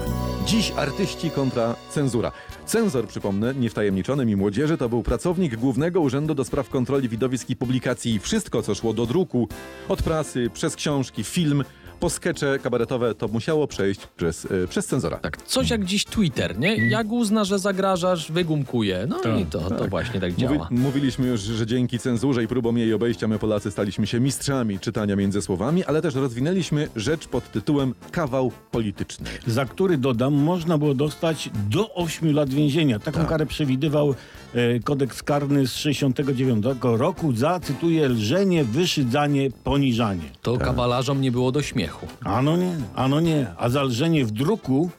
Dziś 0.45 0.71
artyści 0.77 1.29
kontra 1.31 1.75
cenzura. 1.89 2.31
Cenzor, 2.65 3.07
przypomnę, 3.07 3.53
niewtajemniczony 3.53 4.25
mi 4.25 4.35
młodzieży, 4.35 4.77
to 4.77 4.89
był 4.89 5.03
pracownik 5.03 5.55
Głównego 5.55 6.01
Urzędu 6.01 6.35
do 6.35 6.43
Spraw 6.43 6.69
Kontroli 6.69 7.09
Widowisk 7.09 7.49
i 7.49 7.55
Publikacji. 7.55 8.19
Wszystko, 8.19 8.61
co 8.61 8.75
szło 8.75 8.93
do 8.93 9.05
druku, 9.05 9.47
od 9.89 10.03
prasy, 10.03 10.49
przez 10.53 10.75
książki, 10.75 11.23
film, 11.23 11.63
po 11.99 12.09
skecze 12.09 12.59
kabaretowe, 12.59 13.15
to 13.15 13.27
musiało 13.27 13.67
przejść 13.67 14.07
przez, 14.17 14.45
e, 14.63 14.67
przez 14.67 14.85
cenzora. 14.87 15.17
Tak, 15.17 15.41
coś 15.41 15.69
jak 15.69 15.85
dziś 15.85 16.05
Twitter, 16.05 16.59
nie? 16.59 16.89
Jak 16.89 17.07
uzna, 17.11 17.43
że 17.43 17.59
zagrażasz, 17.59 18.31
wygumkuje. 18.31 19.05
No 19.09 19.19
Tak, 19.19 19.39
i 19.39 19.45
to, 19.45 19.69
to 19.69 19.87
właśnie 19.87 20.19
tak 20.21 20.31
Mówi, 20.31 20.41
działa. 20.41 20.67
mówiliśmy 20.71 21.27
już, 21.27 21.41
że 21.41 21.65
dzięki 21.65 21.99
cenzurze 21.99 22.43
i 22.43 22.47
próbom 22.47 22.77
jej 22.77 22.93
obejścia 22.93 23.27
my 23.27 23.39
Polacy 23.39 23.71
staliśmy 23.71 24.07
się 24.07 24.19
mistrzami 24.19 24.79
czytania 24.79 25.15
między 25.15 25.41
słowami, 25.41 25.83
ale 25.85 26.01
też 26.01 26.15
rozwinęliśmy 26.15 26.87
rzecz 26.95 27.27
pod 27.27 27.51
tytułem 27.51 27.93
kawał 28.11 28.51
polityczny. 28.71 29.25
za 29.47 29.65
który 29.65 29.97
dodam, 29.97 30.33
można 30.33 30.77
było 30.77 30.93
dostać 30.93 31.49
do 31.69 31.93
8 31.93 32.33
lat 32.35 32.49
więzienia. 32.49 32.99
Taką 32.99 33.19
Tak. 33.19 33.29
karę 33.29 33.45
przewidywał 33.45 34.15
e, 34.53 34.79
kodeks 34.79 35.23
karny 35.23 35.67
z 35.67 35.73
69 35.75 36.65
roku 36.81 37.33
za, 37.35 37.59
cytuję, 37.59 38.09
lżenie, 38.09 38.63
wyszydzanie, 38.63 39.49
poniżanie. 39.63 40.21
To 40.41 40.57
kawalarzom 40.57 41.21
nie 41.21 41.31
było 41.31 41.51
do 41.51 41.61
śmiechu. 41.61 41.84
Ano 42.23 42.57
nie, 42.57 42.75
ano 42.95 43.19
nie. 43.19 43.47
A 43.57 43.69
za 43.69 43.83
lżenie 43.83 44.25
w 44.25 44.31
druku 44.31 44.89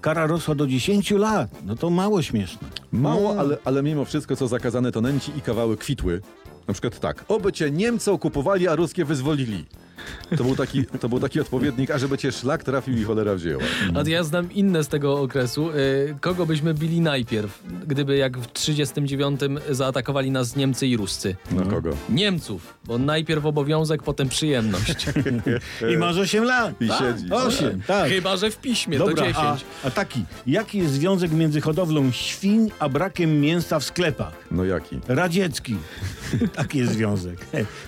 kara 0.00 0.26
rosła 0.26 0.54
do 0.54 0.66
10 0.66 1.10
lat. 1.10 1.50
No 1.64 1.76
to 1.76 1.90
mało 1.90 2.22
śmieszne. 2.22 2.68
Mało, 2.92 3.34
No. 3.34 3.40
ale, 3.40 3.56
ale 3.64 3.82
mimo 3.82 4.04
wszystko, 4.04 4.36
co 4.36 4.48
zakazane, 4.48 4.92
to 4.92 5.00
nęci 5.00 5.32
i 5.38 5.40
kawały 5.40 5.76
kwitły. 5.76 6.20
Na 6.68 6.72
przykład 6.74 7.00
tak, 7.00 7.24
oby 7.28 7.52
cię 7.52 7.70
Niemcy 7.70 8.12
okupowali, 8.12 8.68
a 8.68 8.74
ruskie 8.76 9.04
wyzwolili. 9.04 9.64
To 10.36 10.44
był 10.44 10.56
taki, 10.56 10.84
to 11.00 11.08
był 11.08 11.20
taki 11.20 11.40
odpowiednik, 11.40 11.90
a 11.90 11.98
żeby 11.98 12.18
cię 12.18 12.32
szlak 12.32 12.64
trafił 12.64 12.96
i 12.98 13.04
cholera 13.04 13.34
wzięła. 13.34 13.62
A 13.94 14.08
ja 14.08 14.24
znam 14.24 14.52
inne 14.52 14.84
z 14.84 14.88
tego 14.88 15.20
okresu. 15.20 15.70
Y, 15.70 16.16
Kogo 16.20 16.46
byśmy 16.46 16.74
bili 16.74 17.00
najpierw, 17.00 17.62
gdyby 17.86 18.16
jak 18.16 18.38
w 18.38 18.52
39 18.52 19.40
zaatakowali 19.70 20.30
nas 20.30 20.56
Niemcy 20.56 20.86
i 20.86 20.96
Ruscy? 20.96 21.36
No 21.50 21.62
kogo? 21.66 21.90
Niemców, 22.08 22.74
bo 22.84 22.98
najpierw 22.98 23.44
obowiązek, 23.46 24.02
potem 24.02 24.28
przyjemność. 24.28 25.06
I 25.92 25.96
masz 25.96 26.16
8 26.16 26.44
lat. 26.44 26.82
I 26.82 26.88
Tak, 26.88 26.98
siedzi. 26.98 27.32
Osiem, 27.32 27.82
tak. 27.86 28.08
Chyba, 28.08 28.36
że 28.36 28.50
w 28.50 28.58
piśmie 28.58 28.98
to 28.98 29.06
Dobra, 29.06 29.22
10. 29.26 29.36
a, 29.38 29.56
a 29.86 29.90
taki, 29.90 30.24
jaki 30.46 30.78
jest 30.78 30.92
związek 30.92 31.32
między 31.32 31.60
hodowlą 31.60 32.12
świń 32.12 32.70
a 32.78 32.88
brakiem 32.88 33.40
mięsa 33.40 33.78
w 33.80 33.84
sklepach? 33.84 34.32
No 34.50 34.64
jaki? 34.64 35.00
Radziecki. 35.08 35.76
Taki 36.56 36.78
jest 36.78 36.92
związek. 36.92 37.38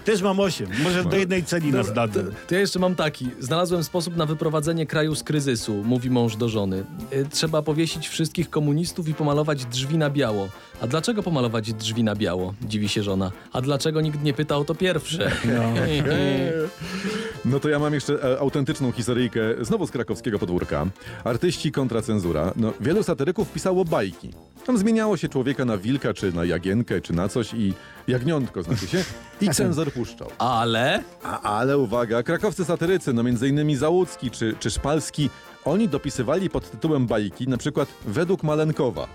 Też 0.04 0.22
mam 0.22 0.40
8. 0.40 0.66
Może 0.82 1.04
do 1.04 1.16
jednej 1.16 1.44
celi 1.44 1.72
nas 1.72 1.92
dadzą. 2.06 2.20
To 2.48 2.54
ja 2.54 2.60
jeszcze 2.60 2.78
mam 2.78 2.94
taki. 2.94 3.28
Znalazłem 3.40 3.84
sposób 3.84 4.16
na 4.16 4.26
wyprowadzenie 4.26 4.86
kraju 4.86 5.14
z 5.14 5.22
kryzysu, 5.22 5.74
mówi 5.84 6.10
mąż 6.10 6.36
do 6.36 6.48
żony. 6.48 6.84
Y, 7.12 7.26
Trzeba 7.30 7.62
powiesić 7.62 8.08
wszystkich 8.08 8.50
komunistów 8.50 9.08
i 9.08 9.14
pomalować 9.14 9.64
drzwi 9.64 9.98
na 9.98 10.10
biało. 10.10 10.48
A 10.80 10.86
dlaczego 10.86 11.22
pomalować 11.22 11.72
drzwi 11.72 12.04
na 12.04 12.14
biało? 12.14 12.54
Dziwi 12.62 12.88
się 12.88 13.02
żona. 13.02 13.32
A 13.52 13.60
dlaczego 13.60 14.00
nikt 14.00 14.22
nie 14.22 14.34
pytał 14.34 14.64
to 14.64 14.74
pierwsze? 14.74 15.30
No 15.44 15.62
to 17.60 17.68
ja 17.68 17.78
mam 17.78 17.94
jeszcze 17.94 18.32
e, 18.32 18.38
autentyczną 18.38 18.92
historyjkę, 18.92 19.40
znowu 19.60 19.86
z 19.86 19.90
krakowskiego 19.90 20.38
podwórka. 20.38 20.86
Artyści 21.24 21.72
kontra 21.72 22.02
cenzura. 22.02 22.52
No, 22.56 22.72
wielu 22.80 23.02
satyryków 23.02 23.52
pisało 23.52 23.84
bajki. 23.84 24.30
Tam 24.66 24.78
zmieniało 24.78 25.16
się 25.16 25.28
człowieka 25.28 25.64
na 25.64 25.78
wilka, 25.78 26.14
czy 26.14 26.32
na 26.32 26.44
jagienkę, 26.44 27.00
czy 27.00 27.12
na 27.12 27.28
coś 27.28 27.54
i 27.54 27.74
jagniątko 28.08 28.62
znaczy 28.62 28.86
się. 28.86 29.04
I 29.40 29.48
cenzor 29.54 29.92
puszczał. 29.92 30.28
Ale 30.38 31.02
A, 31.22 31.40
ale 31.40 31.78
uwaga, 31.78 32.22
krakowscy 32.22 32.64
satyrycy, 32.64 33.12
no 33.12 33.22
między 33.22 33.48
innymi 33.48 33.76
Załucki 33.76 34.30
czy, 34.30 34.54
czy 34.60 34.70
Szpalski, 34.70 35.30
oni 35.70 35.88
dopisywali 35.88 36.50
pod 36.50 36.70
tytułem 36.70 37.06
bajki 37.06 37.48
na 37.48 37.56
przykład 37.56 37.88
według 38.06 38.42
Malenkowa 38.42 39.08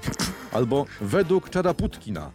albo 0.52 0.86
według 1.02 1.50
Czaraputkina. 1.50 2.32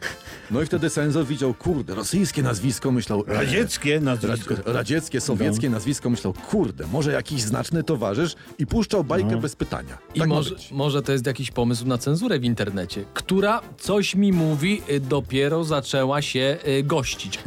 No 0.50 0.62
i 0.62 0.66
wtedy 0.66 0.90
cenzor 0.90 1.26
widział, 1.26 1.54
kurde, 1.54 1.94
rosyjskie 1.94 2.42
nazwisko, 2.42 2.92
myślał... 2.92 3.25
e, 3.28 3.34
Radzieckie 3.34 4.00
nazwisko. 4.00 4.54
Ra- 4.54 4.62
radzieckie, 4.72 5.20
sowieckie 5.20 5.70
nazwisko, 5.70 6.10
myślał, 6.10 6.34
kurde, 6.50 6.87
może 6.87 7.12
jakiś 7.12 7.42
znaczny 7.42 7.82
towarzysz 7.82 8.34
i 8.58 8.66
puszczał 8.66 9.04
bajkę 9.04 9.37
bez 9.40 9.56
pytania. 9.56 9.98
i 10.14 10.18
Tak 10.20 10.28
ma 10.28 10.34
może, 10.34 10.54
może 10.72 11.02
to 11.02 11.12
jest 11.12 11.26
jakiś 11.26 11.50
pomysł 11.50 11.87
na 11.87 11.98
cenzurę 11.98 12.38
w 12.38 12.44
internecie, 12.44 13.04
która 13.14 13.60
coś 13.78 14.14
mi 14.14 14.32
mówi, 14.32 14.82
y, 14.90 15.00
dopiero 15.00 15.64
zaczęła 15.64 16.22
się 16.22 16.56
y, 16.68 16.82
gościć. 16.82 17.38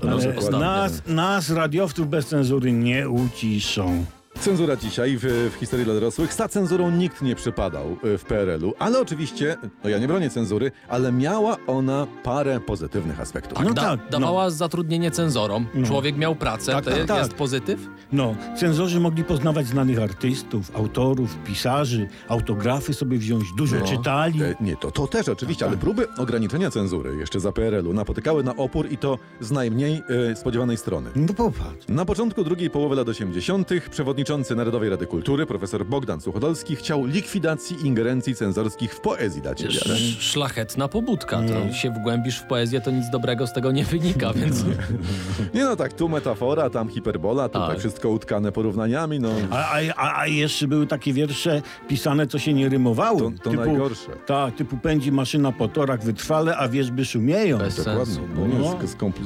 Nas, 0.60 1.02
nas, 1.08 1.50
radiowców 1.50 2.10
bez 2.10 2.26
cenzury, 2.28 2.72
nie 2.72 3.10
uciszą. 3.10 4.06
Cenzura 4.42 4.76
dzisiaj 4.76 5.18
w, 5.18 5.52
w 5.56 5.60
historii 5.60 5.86
dla 5.86 5.94
dorosłych. 5.94 6.34
Za 6.34 6.48
cenzurą 6.48 6.92
nikt 6.92 7.22
nie 7.22 7.36
przypadał 7.36 7.98
y, 8.06 8.18
w 8.18 8.26
PRL-u, 8.26 8.74
ale 8.80 9.00
oczywiście, 9.00 9.58
no 9.84 9.90
ja 9.90 9.98
nie 9.98 10.08
bronię 10.08 10.30
cenzury, 10.30 10.72
ale 10.90 11.12
miała 11.12 11.58
ona 11.68 12.08
parę 12.24 12.60
pozytywnych 12.60 13.20
aspektów. 13.20 13.60
No 13.64 13.74
Da, 13.74 13.82
tak, 13.82 14.00
dawała 14.10 14.50
zatrudnienie 14.50 15.12
cenzorom. 15.12 15.66
Człowiek 15.86 16.18
miał 16.18 16.36
pracę, 16.36 16.72
Tak, 16.72 16.86
to 16.86 16.92
tak, 16.92 16.98
jest 17.00 17.30
tak. 17.30 17.38
pozytyw? 17.38 17.88
No, 18.12 18.36
cenzorzy 18.58 19.00
mogli 19.00 19.24
poznawać 19.24 19.68
znanych 19.68 20.00
artystów, 20.00 20.76
autorów, 20.76 21.38
pisarzy, 21.46 22.08
autografy 22.28 22.94
sobie 22.94 23.18
wziąć, 23.18 23.44
dużo 23.58 23.76
No. 23.80 23.86
czytali. 23.86 24.44
E, 24.44 24.56
nie, 24.62 24.76
to, 24.78 24.92
to 24.92 25.08
też 25.08 25.30
oczywiście, 25.30 25.66
ale 25.66 25.78
próby 25.78 26.08
ograniczenia 26.18 26.72
cenzury 26.72 27.16
jeszcze 27.16 27.40
za 27.40 27.52
PRL-u 27.52 27.94
napotykały 27.94 28.44
na 28.44 28.56
opór 28.56 28.92
i 28.92 28.98
to 28.98 29.18
z 29.40 29.52
najmniej 29.52 30.02
e, 30.32 30.36
spodziewanej 30.36 30.78
strony. 30.78 31.10
No 31.16 31.34
popatrz. 31.34 31.88
Na 31.90 32.06
początku 32.06 32.44
drugiej 32.44 32.70
połowy 32.70 32.96
lat 32.96 33.10
80. 33.10 33.70
przewodniczący 33.92 34.31
Narodowej 34.32 34.90
Rady 34.90 35.06
Kultury 35.08 35.46
profesor 35.46 35.86
Bogdan 35.86 36.22
Suchodolski 36.22 36.76
chciał 36.76 37.06
likwidacji 37.06 37.88
ingerencji 37.88 38.36
cenzorskich 38.36 38.94
w 38.94 39.00
poezji 39.00 39.42
dać 39.42 39.64
wiarę. 39.64 40.00
Szlachetna 40.20 40.88
pobudka. 40.88 41.42
To 41.68 41.74
się 41.74 41.92
wgłębisz 41.92 42.40
w 42.40 42.44
poezję, 42.44 42.82
to 42.82 42.92
nic 42.92 43.10
dobrego 43.10 43.48
z 43.48 43.54
tego 43.54 43.72
nie 43.72 43.84
wynika, 43.86 44.34
więc... 44.34 44.64
Nie 45.54 45.64
no 45.64 45.76
tak, 45.76 45.94
tu 45.94 46.10
metafora, 46.10 46.70
tam 46.70 46.90
hiperbola, 46.90 47.50
tutaj 47.50 47.70
Tak. 47.70 47.80
wszystko 47.80 48.10
utkane 48.10 48.52
porównaniami, 48.52 49.20
no 49.20 49.30
A, 49.52 49.56
a, 49.72 49.80
a, 49.98 50.20
a 50.22 50.28
jeszcze 50.28 50.68
były 50.68 50.88
takie 50.88 51.14
wiersze 51.14 51.62
pisane, 51.88 52.28
co 52.28 52.40
się 52.40 52.54
nie 52.54 52.70
rymowało. 52.70 53.20
To- 53.20 53.32
to 53.44 53.52
najgorsze. 53.54 54.12
Tak, 54.26 54.56
typu 54.56 54.78
pędzi 54.78 55.12
maszyna 55.12 55.52
po 55.52 55.68
torach 55.68 56.04
wytrwale, 56.04 56.58
a 56.58 56.68
wierzby 56.70 57.06
szumieją. 57.06 57.58
Bez 57.58 57.76
dokładnie. 57.78 58.06
sensu. 58.06 58.22
No 58.36 58.48
nie, 58.48 58.60
No. 58.60 58.78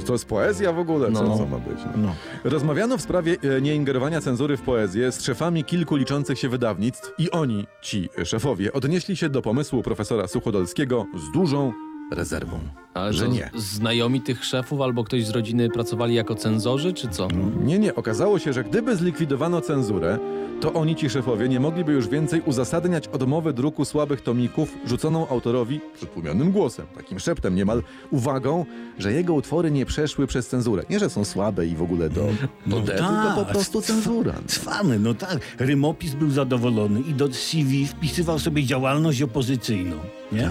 to 0.06 0.14
jest 0.14 0.26
poezja 0.26 0.74
w 0.74 0.80
ogóle, 0.80 1.12
co, 1.12 1.24
No. 1.24 1.38
co 1.38 1.46
ma 1.46 1.58
być? 1.60 1.78
No. 1.96 2.02
No. 2.06 2.16
Rozmawiano 2.44 2.98
w 2.98 3.02
sprawie 3.02 3.38
e, 3.58 3.62
nieingerowania 3.62 4.22
cenzury 4.22 4.58
w 4.58 4.62
poezję 4.96 5.12
z 5.12 5.26
szefami 5.26 5.64
kilku 5.64 5.96
liczących 5.96 6.40
się 6.40 6.50
wydawnictw 6.50 7.12
i 7.18 7.32
oni, 7.32 7.68
ci 7.82 8.10
szefowie, 8.26 8.74
odnieśli 8.74 9.16
się 9.16 9.30
do 9.30 9.42
pomysłu 9.42 9.84
profesora 9.84 10.28
Suchodolskiego 10.28 11.06
z 11.16 11.32
dużą 11.32 11.74
rezerwą. 12.12 12.60
Ale 12.94 13.14
że 13.14 13.30
nie. 13.30 13.50
Znajomi 13.56 14.22
tych 14.22 14.46
szefów 14.46 14.82
albo 14.82 15.04
ktoś 15.04 15.26
z 15.26 15.30
rodziny 15.30 15.70
pracowali 15.70 16.16
jako 16.16 16.36
cenzorzy, 16.36 16.94
czy 16.94 17.08
co? 17.08 17.28
Nie, 17.64 17.80
nie, 17.80 17.96
okazało 17.96 18.40
się, 18.40 18.54
że 18.54 18.64
gdyby 18.64 18.96
zlikwidowano 18.96 19.62
cenzurę, 19.62 20.20
to 20.62 20.74
oni, 20.74 20.96
ci 20.96 21.10
szefowie, 21.10 21.50
nie 21.50 21.60
mogliby 21.60 21.94
już 21.94 22.08
więcej 22.08 22.42
uzasadniać 22.42 23.08
odmowy 23.08 23.54
druku 23.54 23.86
słabych 23.86 24.22
tomików 24.22 24.78
rzuconą 24.86 25.28
autorowi 25.28 25.82
przytłumionym 25.96 26.52
głosem, 26.52 26.86
takim 26.96 27.20
szeptem 27.20 27.56
niemal, 27.56 27.84
uwagą, 28.12 28.66
że 29.00 29.14
jego 29.14 29.34
utwory 29.34 29.72
nie 29.72 29.86
przeszły 29.86 30.28
przez 30.28 30.48
cenzurę. 30.48 30.84
Nie, 30.90 31.00
że 31.00 31.10
są 31.10 31.26
słabe 31.26 31.68
i 31.68 31.76
w 31.76 31.82
ogóle 31.82 32.10
do, 32.10 32.28
do 32.66 32.80
D, 32.80 32.92
tylko 32.94 33.34
po 33.36 33.46
prostu 33.46 33.82
cenzura. 33.82 34.34
Cwany, 34.48 35.00
no 35.00 35.14
tak. 35.14 35.40
Rymopis 35.60 36.14
był 36.14 36.30
zadowolony 36.30 37.02
i 37.02 37.14
do 37.14 37.34
CV 37.34 37.88
wpisywał 37.88 38.40
sobie 38.40 38.64
działalność 38.64 39.22
opozycyjną. 39.22 39.96
Nie? 40.32 40.50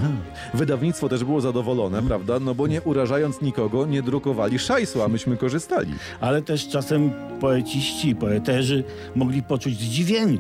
Wydawnictwo 0.55 1.09
też 1.09 1.25
było 1.25 1.41
zadowolone, 1.41 2.03
prawda? 2.03 2.41
No 2.41 2.55
bo 2.55 2.67
nie 2.67 2.83
urażając 2.83 3.41
nikogo, 3.43 3.87
nie 3.87 4.03
drukowali 4.03 4.59
szajsu, 4.59 5.03
a 5.03 5.09
myśmy 5.09 5.37
korzystali. 5.37 5.93
Ale 6.21 6.43
też 6.43 6.69
czasem 6.69 7.11
poeciści, 7.41 8.17
poeterzy 8.17 8.85
mogli 9.15 9.43
poczuć 9.43 9.81
zdziwienie. 9.81 10.39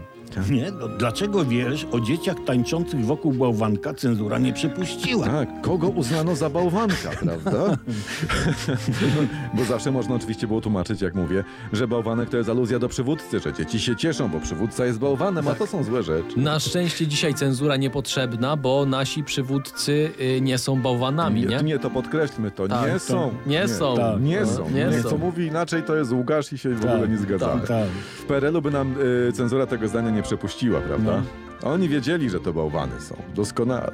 Nie? 0.50 0.70
No, 0.70 0.88
dlaczego 0.88 1.44
wiersz 1.44 1.86
o 1.92 2.00
dzieciach 2.00 2.36
tańczących 2.46 3.04
wokół 3.04 3.32
bałwanka 3.32 3.94
cenzura 3.94 4.38
nie 4.38 4.52
przepuściła? 4.52 5.26
Tak, 5.26 5.48
kogo 5.62 5.88
uznano 5.88 6.36
za 6.36 6.50
bałwanka, 6.50 7.10
prawda? 7.20 7.76
bo 9.54 9.64
zawsze 9.64 9.90
można 9.90 10.14
oczywiście 10.14 10.46
było 10.46 10.60
tłumaczyć, 10.60 11.00
jak 11.02 11.14
mówię, 11.14 11.44
że 11.72 11.88
bałwanek 11.88 12.30
to 12.30 12.36
jest 12.36 12.50
aluzja 12.50 12.78
do 12.78 12.88
przywódcy, 12.88 13.40
że 13.40 13.52
dzieci 13.52 13.80
się 13.80 13.96
cieszą, 13.96 14.28
bo 14.28 14.40
przywódca 14.40 14.86
jest 14.86 14.98
bałwanem, 14.98 15.48
a 15.48 15.54
to 15.54 15.66
są 15.66 15.82
złe 15.84 16.02
rzeczy. 16.02 16.38
Na 16.38 16.60
szczęście 16.60 17.06
dzisiaj 17.06 17.34
cenzura 17.34 17.76
niepotrzebna, 17.76 18.56
bo 18.56 18.86
nasi 18.86 19.24
przywódcy 19.24 20.10
y, 20.20 20.40
nie 20.40 20.58
są 20.58 20.82
bałwanami, 20.82 21.40
Nie, 21.40 21.46
nie? 21.46 21.62
nie, 21.62 21.78
to 21.78 21.90
podkreślmy, 21.90 22.50
to 22.50 22.68
Tak, 22.68 22.86
nie 22.86 22.92
to 22.92 22.98
są. 22.98 23.30
nie 23.46 23.68
są. 23.68 23.96
tak. 23.96 24.20
Nie 24.22 24.40
No, 24.40 24.46
są. 24.46 24.70
nie 24.70 24.84
Nie 24.84 25.02
są. 25.02 25.08
Co 25.10 25.18
mówi 25.18 25.46
inaczej, 25.46 25.82
to 25.82 25.96
jest 25.96 26.12
Łukasz 26.12 26.52
i 26.52 26.58
się 26.58 26.74
w 26.74 26.84
ogóle 26.84 27.08
nie 27.08 27.18
zgadzamy. 27.18 27.60
Tak, 27.60 27.68
tak. 27.68 27.88
W 28.18 28.22
PRL-u 28.24 28.62
by 28.62 28.70
nam 28.70 28.94
y, 29.28 29.32
cenzura 29.32 29.66
tego 29.66 29.88
zdania 29.88 30.10
nie 30.10 30.22
przepuściła, 30.24 30.80
prawda? 30.80 31.22
A 31.62 31.66
Oni 31.70 31.88
wiedzieli, 31.88 32.30
że 32.30 32.40
to 32.40 32.52
bałwany 32.52 33.00
są. 33.00 33.16
Doskonale. 33.34 33.92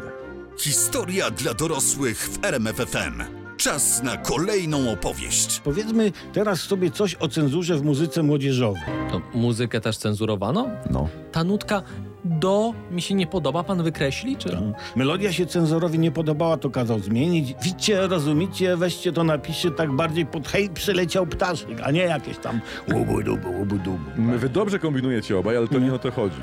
Historia 0.59 1.31
dla 1.31 1.55
dorosłych 1.55 2.19
w 2.29 2.45
RMFFM. 2.45 3.23
Czas 3.57 4.03
na 4.03 4.17
kolejną 4.17 4.91
opowieść. 4.93 5.61
Powiedzmy 5.65 6.13
teraz 6.33 6.61
sobie 6.61 6.91
coś 6.91 7.15
o 7.15 7.29
cenzurze 7.29 7.77
w 7.77 7.83
muzyce 7.83 8.23
młodzieżowej. 8.23 8.83
To 9.13 9.21
muzykę 9.35 9.81
też 9.81 9.97
cenzurowano? 9.97 10.69
No. 10.91 11.09
Ta 11.33 11.45
nutka 11.45 11.83
do 12.25 12.75
mi 12.91 13.03
się 13.03 13.15
nie 13.15 13.27
podoba, 13.27 13.65
pan 13.65 13.83
wykreśli? 13.83 14.37
Czy... 14.37 14.59
Melodia 14.97 15.33
się 15.33 15.47
cenzorowi 15.47 15.99
nie 15.99 16.11
podobała, 16.11 16.57
to 16.57 16.71
kazał 16.71 16.99
zmienić. 16.99 17.55
Widzicie, 17.63 18.07
rozumicie, 18.07 18.77
weźcie 18.77 19.13
to 19.13 19.25
napiszcie 19.25 19.71
tak 19.71 19.93
bardziej 19.93 20.27
pod 20.27 20.49
hej, 20.49 20.71
przyleciał 20.71 21.27
ptaszyk, 21.27 21.81
a 21.83 21.91
nie 21.91 22.01
jakieś 22.01 22.39
tam 22.39 22.61
łubu-dubu, 22.93 23.51
łubu-dubu. 23.59 24.39
Wy 24.39 24.49
dobrze 24.49 24.79
kombinujecie 24.79 25.39
obaj, 25.39 25.57
ale 25.57 25.69
to 25.69 25.79
nie 25.79 25.95
o 25.95 25.99
to 25.99 26.11
chodzi. 26.11 26.41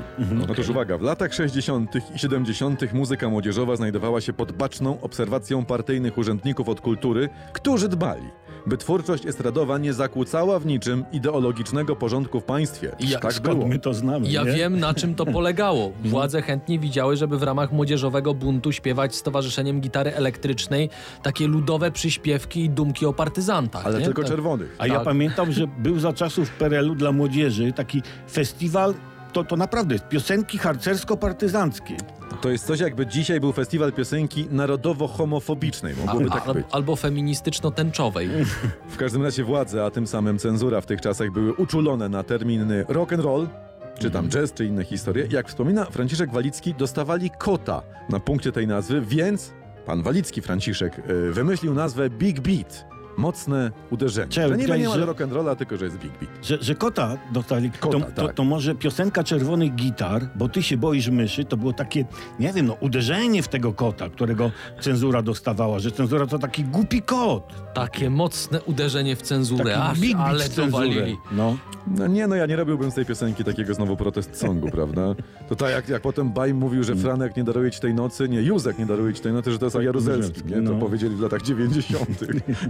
Otóż 0.50 0.68
uwaga, 0.68 0.98
w 0.98 1.02
latach 1.02 1.34
60. 1.34 1.94
i 2.14 2.18
70. 2.18 2.92
muzyka 2.92 3.28
młodzieżowa 3.28 3.76
znajdowała 3.76 4.20
się 4.20 4.32
pod 4.32 4.52
baczną 4.52 5.00
obserwacją 5.00 5.64
partyjnych 5.64 6.18
urzędników 6.18 6.68
od 6.68 6.80
kultury, 6.80 7.28
którzy 7.52 7.88
dbali, 7.88 8.22
by 8.68 8.76
twórczość 8.76 9.26
estradowa 9.26 9.78
nie 9.78 9.92
zakłócała 9.92 10.58
w 10.58 10.66
niczym 10.66 11.04
ideologicznego 11.12 11.96
porządku 11.96 12.40
w 12.40 12.44
państwie. 12.44 12.92
Ja- 13.00 13.18
tak 13.18 13.32
Skąd 13.32 13.54
było. 13.58 13.68
my 13.68 13.78
to 13.78 13.94
znamy, 13.94 14.28
Ja 14.30 14.42
nie? 14.44 14.52
wiem, 14.52 14.80
na 14.80 14.94
czym 14.94 15.14
to 15.14 15.26
polegało. 15.26 15.92
Władze 16.04 16.42
chętnie 16.42 16.78
widziały, 16.78 17.16
żeby 17.16 17.38
w 17.38 17.42
ramach 17.42 17.72
młodzieżowego 17.72 18.34
buntu 18.34 18.72
śpiewać 18.72 19.14
z 19.16 19.22
Towarzyszeniem 19.22 19.80
Gitary 19.80 20.14
Elektrycznej 20.14 20.90
takie 21.22 21.46
ludowe 21.46 21.90
przyśpiewki 21.90 22.64
i 22.64 22.70
dumki 22.70 23.06
o 23.06 23.12
partyzantach. 23.12 23.86
Ale 23.86 23.98
nie? 23.98 24.04
tylko 24.04 24.22
Tak. 24.22 24.30
czerwonych. 24.30 24.76
A 24.78 24.86
ja 24.86 24.94
Tak. 24.94 25.04
pamiętam, 25.04 25.52
że 25.52 25.66
był 25.66 25.98
za 25.98 26.12
czasów 26.12 26.50
PRL-u 26.50 26.94
dla 26.94 27.12
młodzieży 27.12 27.72
taki 27.72 28.02
festiwal, 28.30 28.94
to, 29.32 29.44
to 29.44 29.56
naprawdę 29.56 29.94
jest 29.94 30.08
piosenki 30.08 30.58
harcersko-partyzanckie. 30.58 31.96
To 32.40 32.48
jest 32.50 32.66
coś 32.66 32.80
jakby 32.80 33.06
dzisiaj 33.06 33.40
był 33.40 33.52
festiwal 33.52 33.92
piosenki 33.92 34.46
narodowo-homofobicznej. 34.50 35.94
Mogłoby 36.06 36.26
A- 36.30 36.34
tak 36.34 36.48
a- 36.48 36.54
być. 36.54 36.66
Albo 36.70 36.96
feministyczno-tęczowej. 36.96 38.28
W 38.88 38.96
każdym 38.96 39.22
razie 39.22 39.44
władze, 39.44 39.84
a 39.84 39.90
tym 39.90 40.06
samym 40.06 40.38
cenzura 40.38 40.80
w 40.80 40.86
tych 40.86 41.00
czasach 41.00 41.30
były 41.30 41.52
uczulone 41.54 42.08
na 42.08 42.22
terminy 42.22 42.84
rock 42.88 43.12
and 43.12 43.22
roll, 43.22 43.48
czy 43.98 44.10
tam 44.10 44.28
jazz, 44.28 44.52
czy 44.52 44.64
inne 44.66 44.84
historie. 44.84 45.26
Jak 45.30 45.48
wspomina 45.48 45.84
Franciszek 45.84 46.30
Walicki, 46.32 46.74
dostawali 46.74 47.30
kota 47.38 47.82
na 48.08 48.20
punkcie 48.20 48.52
tej 48.52 48.66
nazwy, 48.66 49.00
więc 49.00 49.52
pan 49.86 50.02
Walicki 50.02 50.42
Franciszek 50.42 50.98
y, 51.10 51.32
wymyślił 51.32 51.74
nazwę 51.74 52.10
Big 52.10 52.40
Beat. 52.40 52.86
Mocne 53.18 53.70
uderzenie. 53.90 54.32
Że 54.32 54.56
niby 54.56 54.78
nie 54.78 54.88
ma 54.88 54.94
Że- 54.94 55.06
rock 55.06 55.20
and 55.20 55.32
rolla, 55.32 55.56
tylko 55.56 55.76
że 55.76 55.84
jest 55.84 55.98
Big 55.98 56.12
Beat. 56.12 56.46
Że, 56.46 56.58
że 56.60 56.74
kota 56.74 57.16
dostali, 57.32 57.70
Kota, 57.70 57.98
to, 58.00 58.06
to, 58.12 58.26
tak. 58.26 58.34
to 58.34 58.44
może 58.44 58.74
piosenka 58.74 59.24
czerwonych 59.24 59.74
gitar, 59.74 60.28
bo 60.36 60.48
ty 60.48 60.62
się 60.62 60.76
boisz 60.76 61.08
myszy, 61.08 61.44
to 61.44 61.56
było 61.56 61.72
takie, 61.72 62.04
nie 62.40 62.52
wiem, 62.52 62.66
no 62.66 62.76
uderzenie 62.80 63.42
w 63.42 63.48
tego 63.48 63.72
kota, 63.72 64.08
którego 64.08 64.50
cenzura 64.80 65.22
dostawała, 65.22 65.78
że 65.78 65.90
cenzura 65.90 66.26
to 66.26 66.38
taki 66.38 66.64
głupi 66.64 67.02
kot. 67.02 67.54
Takie 67.74 68.10
mocne 68.10 68.62
uderzenie 68.62 69.16
w 69.16 69.22
cenzurę. 69.22 69.64
Taki 69.64 69.90
Aż, 69.92 70.00
big 70.00 70.16
beat 70.16 70.28
ale 70.28 70.44
w 70.44 70.48
cenzurę. 70.48 70.70
dowalili. 70.70 71.16
No. 71.32 71.56
No 71.96 72.06
nie, 72.06 72.26
no 72.26 72.36
ja 72.36 72.46
nie 72.46 72.56
robiłbym 72.56 72.90
z 72.90 72.94
tej 72.94 73.06
piosenki 73.06 73.44
takiego 73.44 73.74
znowu 73.74 73.96
protest 73.96 74.36
songu, 74.36 74.70
prawda? 74.78 75.14
To 75.48 75.56
tak 75.56 75.70
jak, 75.70 75.88
jak 75.88 76.02
potem 76.02 76.32
Bajm 76.32 76.56
mówił, 76.56 76.82
że 76.82 76.96
Franek 76.96 77.36
nie 77.36 77.44
daruje 77.44 77.70
ci 77.70 77.80
tej 77.80 77.94
nocy, 77.94 78.28
nie, 78.28 78.42
Józek 78.42 78.78
nie 78.78 78.86
daruje 78.86 79.14
ci 79.14 79.22
tej 79.22 79.32
nocy, 79.32 79.52
że 79.52 79.58
to 79.58 79.66
jest 79.66 79.76
o 79.76 79.80
Jaruzelski, 79.80 80.44
nie? 80.44 80.54
To 80.56 80.60
no. 80.60 80.78
powiedzieli 80.78 81.16
w 81.16 81.20
latach 81.20 81.42
90. 81.42 82.08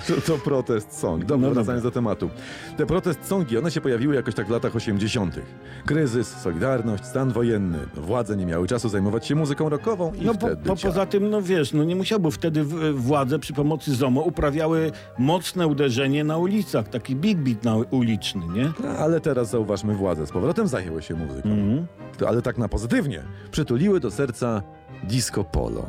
że 0.09 0.21
to 0.27 0.38
protest 0.39 0.99
song. 0.99 1.25
Dobra, 1.25 1.49
No 1.49 1.55
wracając 1.55 1.83
do 1.85 1.91
tematu. 1.91 2.31
Te 2.77 2.87
protest 2.87 3.25
songi, 3.27 3.59
one 3.59 3.71
się 3.71 3.81
pojawiły 3.81 4.15
jakoś 4.15 4.35
tak 4.35 4.47
w 4.47 4.51
latach 4.51 4.77
80. 4.77 5.41
Kryzys, 5.87 6.29
Solidarność, 6.37 7.05
stan 7.05 7.33
wojenny. 7.33 7.79
Władze 7.95 8.37
nie 8.37 8.47
miały 8.47 8.67
czasu 8.67 8.89
zajmować 8.89 9.27
się 9.27 9.35
muzyką 9.35 9.69
rockową 9.69 10.13
i 10.15 10.25
No 10.25 10.35
po, 10.35 10.47
wtedy 10.47 10.63
po, 10.69 10.77
ciach. 10.77 10.91
poza 10.93 11.07
tym, 11.07 11.31
no 11.31 11.43
wiesz, 11.43 11.73
no 11.73 11.85
nie 11.85 11.97
musiałby 11.97 12.31
wtedy 12.31 12.65
w- 12.65 12.95
władze 12.95 13.39
przy 13.39 13.53
pomocy 13.53 13.95
ZOMO 13.95 14.21
uprawiały 14.21 14.93
mocne 15.19 15.67
uderzenie 15.67 16.25
na 16.25 16.37
ulicach, 16.39 16.89
taki 16.89 17.17
big 17.17 17.39
beat 17.39 17.65
na 17.65 17.77
uliczny, 17.77 18.43
nie? 18.55 18.73
No, 18.85 18.89
Ale 18.89 19.21
teraz 19.21 19.51
zauważmy, 19.51 19.95
władze 19.95 20.27
z 20.27 20.31
powrotem 20.31 20.69
zajęły 20.69 21.03
się 21.03 21.15
muzyką. 21.15 21.49
Mhm. 21.49 21.87
To- 22.19 22.29
Ale 22.29 22.43
tak 22.43 22.59
na 22.59 22.69
pozytywnie. 22.69 23.23
Przytuliły 23.51 24.01
do 24.01 24.11
serca 24.11 24.63
disco 25.05 25.45
polo. 25.45 25.87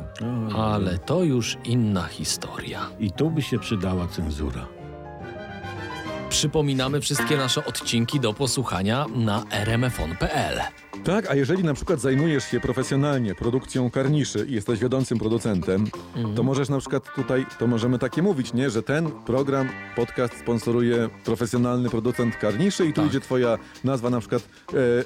Ale 0.56 0.98
to 0.98 1.24
już 1.24 1.58
inna 1.64 2.02
historia. 2.02 2.90
I 2.98 3.12
tu 3.12 3.30
by 3.30 3.42
się 3.42 3.58
przydała 3.58 4.08
cenzura. 4.08 4.79
Przypominamy 6.40 7.00
wszystkie 7.00 7.36
nasze 7.36 7.64
odcinki 7.64 8.20
do 8.20 8.32
posłuchania 8.32 9.06
na 9.14 9.44
rmfon.pl. 9.64 10.60
Tak, 11.04 11.30
a 11.30 11.34
jeżeli 11.34 11.64
na 11.64 11.74
przykład 11.74 12.00
zajmujesz 12.00 12.44
się 12.44 12.60
profesjonalnie 12.60 13.34
produkcją 13.34 13.90
karniszy 13.90 14.46
i 14.48 14.52
jesteś 14.52 14.80
wiodącym 14.80 15.18
producentem, 15.18 15.86
to 16.36 16.42
możesz 16.42 16.68
na 16.68 16.78
przykład 16.78 17.14
tutaj, 17.14 17.46
to 17.58 17.66
możemy 17.66 17.98
takie 17.98 18.22
mówić, 18.22 18.52
nie, 18.52 18.70
że 18.70 18.82
ten 18.82 19.10
program, 19.10 19.68
podcast 19.96 20.34
sponsoruje 20.38 21.08
profesjonalny 21.24 21.90
producent 21.90 22.36
karniszy 22.36 22.86
i 22.86 22.92
tu 22.92 23.06
idzie 23.06 23.20
twoja 23.20 23.58
nazwa 23.84 24.10
na 24.10 24.20
przykład 24.20 24.48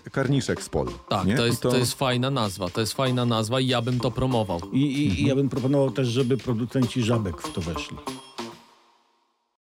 e, 0.07 0.11
Karniszek 0.11 0.63
z 0.63 0.69
Pol. 0.69 0.87
Tak, 1.09 1.27
to 1.37 1.47
jest, 1.47 1.63
to... 1.63 1.77
jest 1.77 1.95
fajna 1.95 2.31
nazwa. 2.31 2.69
To 2.69 2.81
jest 2.81 2.93
fajna 2.93 3.25
nazwa 3.25 3.61
i 3.61 3.67
ja 3.67 3.83
bym 3.83 4.01
to 4.01 4.11
promował. 4.11 4.61
I, 4.73 4.81
i, 4.81 5.23
i 5.23 5.27
ja 5.27 5.35
bym 5.35 5.49
proponował 5.49 5.91
też, 5.91 6.09
żeby 6.09 6.37
producenci 6.37 7.03
żabek 7.03 7.43
w 7.43 7.53
to 7.53 7.61
weszli. 7.61 7.97